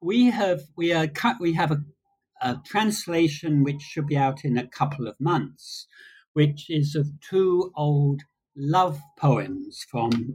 [0.01, 1.09] we have we are
[1.41, 1.83] we have a,
[2.41, 5.89] a, translation which should be out in a couple of months,
[6.33, 8.23] which is of two old
[8.57, 10.35] love poems from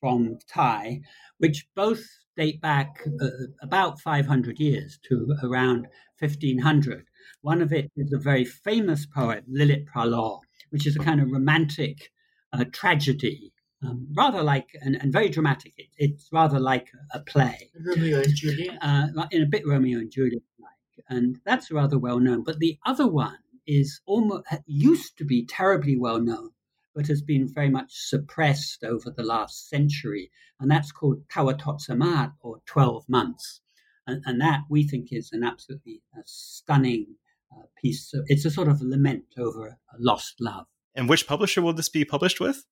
[0.00, 1.00] from Thai,
[1.38, 2.04] which both
[2.36, 3.28] date back uh,
[3.62, 5.86] about 500 years to around
[6.20, 7.04] 1500.
[7.42, 10.40] One of it is a very famous poet, Lilit Phra Lo,
[10.70, 12.10] which is a kind of romantic
[12.52, 13.52] uh, tragedy,
[13.84, 15.74] um, rather like and, and very dramatic.
[15.76, 20.10] It, it's rather like a, play, Romeo and Juliet, uh, in a bit Romeo and
[20.10, 22.42] Juliet like, and that's rather well known.
[22.44, 26.50] But the other one is almost used to be terribly well known,
[26.94, 32.60] but has been very much suppressed over the last century, and that's called Thawathotsamat or
[32.66, 33.60] Twelve Months,
[34.06, 37.16] and, and that we think is an absolutely uh, stunning
[37.52, 38.12] uh, piece.
[38.14, 40.66] Of, it's a sort of lament over a lost love.
[40.94, 42.64] And which publisher will this be published with?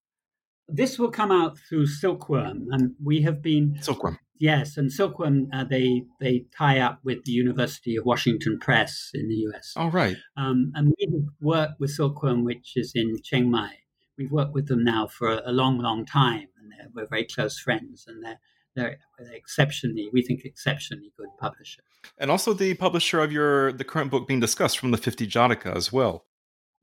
[0.68, 4.18] This will come out through Silkworm, and we have been Silkworm.
[4.38, 9.28] Yes, and Silkworm uh, they they tie up with the University of Washington Press in
[9.28, 9.72] the U.S.
[9.76, 10.16] All right.
[10.36, 13.76] Um, and we have worked with Silkworm, which is in Chiang Mai.
[14.18, 18.04] We've worked with them now for a long, long time, and we're very close friends,
[18.08, 18.40] and they're
[18.74, 18.98] they're
[19.32, 21.82] exceptionally, we think, exceptionally good publisher.
[22.18, 25.74] And also the publisher of your the current book being discussed from the 50 Jataka
[25.74, 26.26] as well.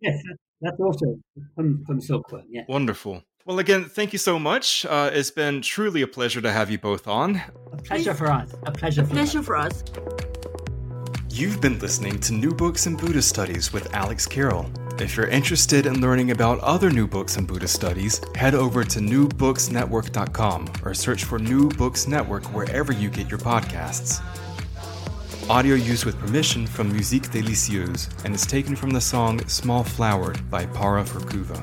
[0.02, 0.22] Yes,
[0.64, 1.18] that's also
[1.56, 2.46] from, from Silkworm.
[2.50, 2.64] Yeah.
[2.68, 3.24] Wonderful.
[3.46, 4.86] Well, again, thank you so much.
[4.86, 7.42] Uh, it's been truly a pleasure to have you both on.
[7.74, 8.54] A pleasure for us.
[8.64, 9.02] A pleasure.
[9.02, 9.84] A pleasure for us.
[11.30, 14.72] You've been listening to New Books in Buddhist Studies with Alex Carroll.
[15.00, 19.00] If you're interested in learning about other new books in Buddhist studies, head over to
[19.00, 24.22] newbooksnetwork.com or search for New Books Network wherever you get your podcasts.
[25.50, 30.50] Audio used with permission from Musique Delicieuse and is taken from the song Small Flowered
[30.50, 31.62] by Para Verkuva.